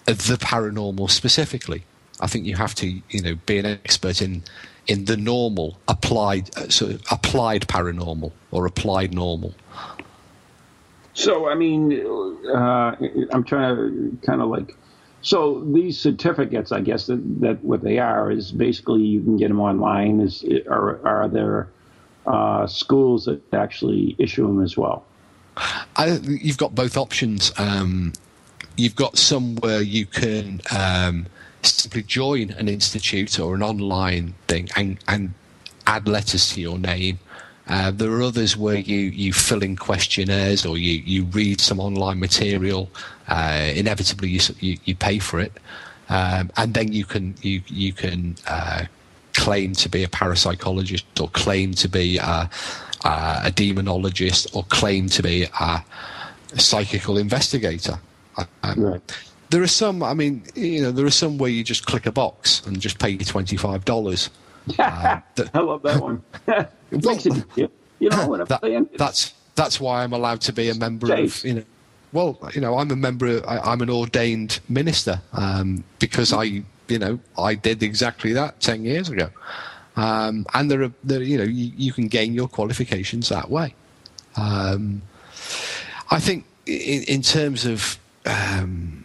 [0.06, 1.84] the paranormal specifically.
[2.22, 4.44] I think you have to, you know, be an expert in
[4.88, 9.54] in the normal applied uh, sort of applied paranormal or applied normal.
[11.14, 11.94] So, I mean,
[12.48, 12.96] uh,
[13.32, 14.76] I'm trying to kind of like.
[15.22, 19.50] So these certificates, I guess that, that what they are is basically you can get
[19.50, 20.22] them online.
[20.22, 21.68] Is are are there
[22.26, 25.06] uh, schools that actually issue them as well?
[25.96, 27.52] I, you've got both options.
[27.58, 28.14] Um,
[28.78, 31.26] you've got some where you can um,
[31.64, 35.34] simply join an institute or an online thing and, and
[35.86, 37.20] add letters to your name.
[37.68, 41.80] Uh, there are others where you, you fill in questionnaires or you, you read some
[41.80, 42.90] online material.
[43.28, 45.54] Uh, inevitably, you, you, you pay for it,
[46.10, 48.86] um, and then you can you you can uh,
[49.40, 52.50] claim to be a parapsychologist or claim to be a,
[53.06, 55.84] a, a demonologist or claim to be a,
[56.58, 58.00] psychical investigator.
[58.64, 59.18] Um, Right.
[59.52, 60.04] There are some.
[60.04, 63.00] I mean, you know, there are some where you just click a box and just
[63.00, 64.30] pay you twenty five dollars.
[64.80, 65.22] I
[65.56, 66.24] love that one.
[67.26, 67.72] it.
[68.00, 68.90] You know what I'm that, saying?
[68.98, 71.40] that's that's why I'm allowed to be a member Safe.
[71.40, 71.64] of you know.
[72.12, 73.42] Well, you know, I'm a member.
[73.48, 78.84] I, I'm an ordained minister um, because I, you know, I did exactly that ten
[78.84, 79.30] years ago.
[79.96, 83.76] Um, and there are, there, you know, you, you, can gain your qualifications that way.
[84.38, 85.02] Um,
[86.10, 89.04] I think in, in terms of um,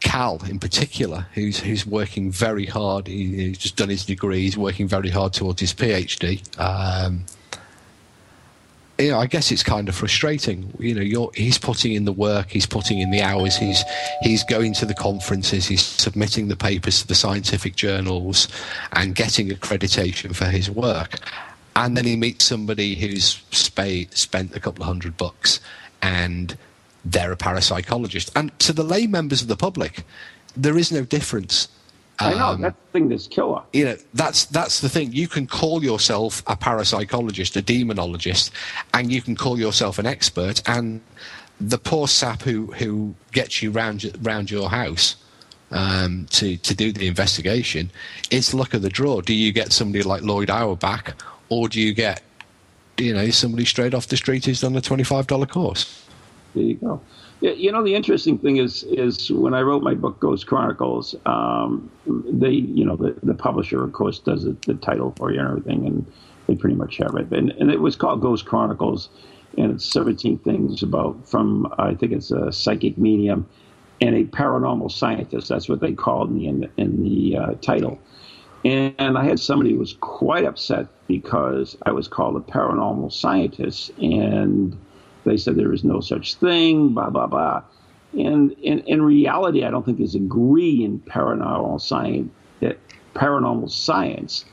[0.00, 3.06] Cal in particular, who's who's working very hard.
[3.06, 4.42] He, he's just done his degree.
[4.42, 6.42] He's working very hard towards his PhD.
[6.60, 7.24] Um,
[8.98, 10.72] you know, I guess it's kind of frustrating.
[10.78, 13.84] You know, he's putting in the work, he's putting in the hours, he's
[14.22, 18.48] he's going to the conferences, he's submitting the papers to the scientific journals,
[18.92, 21.18] and getting accreditation for his work.
[21.74, 25.60] And then he meets somebody who's spent a couple of hundred bucks,
[26.00, 26.56] and
[27.04, 28.30] they're a parapsychologist.
[28.34, 30.04] And to the lay members of the public,
[30.56, 31.68] there is no difference.
[32.18, 33.62] I know um, that's the thing that's killer.
[33.72, 35.12] You know, that's that's the thing.
[35.12, 38.50] You can call yourself a parapsychologist, a demonologist,
[38.94, 40.62] and you can call yourself an expert.
[40.66, 41.02] And
[41.60, 45.16] the poor sap who who gets you round round your house
[45.70, 47.90] um, to to do the investigation,
[48.30, 49.20] it's luck of the draw.
[49.20, 51.14] Do you get somebody like Lloyd Auerbach,
[51.48, 52.22] or do you get
[52.96, 56.04] you know somebody straight off the street who's done a twenty five dollar course?
[56.54, 57.00] There you go.
[57.40, 61.90] You know, the interesting thing is, is when I wrote my book, Ghost Chronicles, um,
[62.06, 65.48] they, you know, the, the publisher, of course, does it, the title for you and
[65.48, 66.10] everything, and
[66.46, 67.30] they pretty much have it.
[67.32, 69.10] And, and it was called Ghost Chronicles,
[69.58, 73.46] and it's 17 things about from, I think it's a psychic medium
[74.00, 75.48] and a paranormal scientist.
[75.48, 77.98] That's what they called me in the, in the uh, title.
[78.64, 83.90] And I had somebody who was quite upset because I was called a paranormal scientist,
[83.98, 84.76] and
[85.26, 87.62] they said there is no such thing, blah, blah, blah.
[88.14, 92.78] And in, reality, I don't think there's a degree in paranormal science, that
[93.14, 94.46] paranormal science.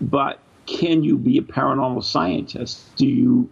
[0.00, 2.94] But can you be a paranormal scientist?
[2.96, 3.48] Do you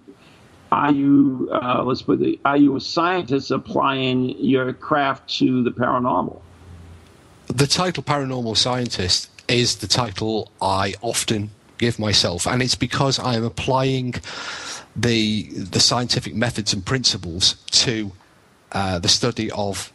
[0.73, 5.71] are you uh, let's put the are you a scientist applying your craft to the
[5.71, 6.41] paranormal?
[7.47, 13.37] The title paranormal scientist is the title I often give myself, and it's because I
[13.37, 14.15] am applying
[14.97, 18.13] the the scientific methods and principles to
[18.73, 19.93] uh, the study of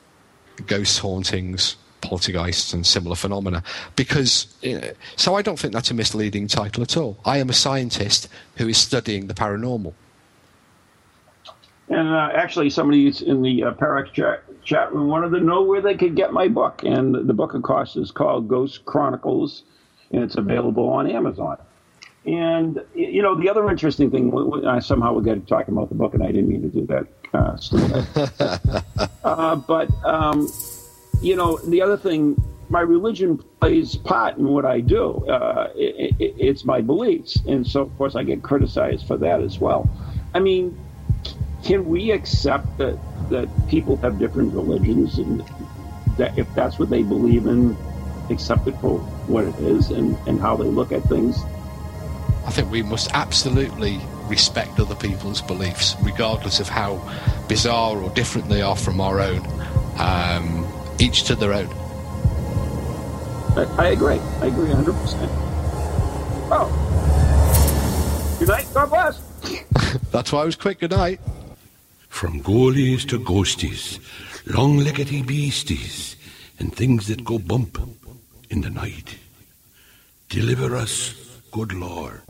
[0.68, 3.64] ghost hauntings, poltergeists, and similar phenomena.
[3.96, 7.18] Because uh, so I don't think that's a misleading title at all.
[7.26, 8.28] I am a scientist
[8.58, 9.94] who is studying the paranormal.
[11.90, 15.82] And uh, actually, somebody in the uh, Parax chat, chat room wanted to know where
[15.82, 16.84] they could get my book.
[16.84, 19.64] And the book, of course, is called Ghost Chronicles,
[20.12, 21.58] and it's available on Amazon.
[22.26, 26.14] And you know, the other interesting thing, I somehow we got talking about the book,
[26.14, 27.08] and I didn't mean to do that.
[27.34, 30.52] Uh, uh, but um,
[31.22, 35.26] you know, the other thing, my religion plays part in what I do.
[35.28, 39.42] Uh, it, it, it's my beliefs, and so of course I get criticized for that
[39.42, 39.90] as well.
[40.34, 40.78] I mean,
[41.64, 43.00] can we accept that
[43.30, 45.42] that people have different religions, and
[46.18, 47.78] that if that's what they believe in,
[48.30, 51.38] accept it for what it is and, and how they look at things?
[52.50, 56.98] I think we must absolutely respect other people's beliefs, regardless of how
[57.48, 59.46] bizarre or different they are from our own.
[60.00, 61.68] Um, each to their own.
[63.56, 64.18] I, I agree.
[64.42, 64.90] I agree 100%.
[66.50, 68.36] Oh.
[68.40, 68.66] Good night.
[68.74, 69.20] God bless.
[70.12, 70.80] That's why I was quick.
[70.80, 71.22] Good night.
[72.08, 74.00] From ghoulies to ghosties,
[74.48, 76.16] long leggedy beasties,
[76.58, 77.78] and things that go bump
[78.50, 79.20] in the night.
[80.30, 81.14] Deliver us,
[81.52, 82.24] good Lord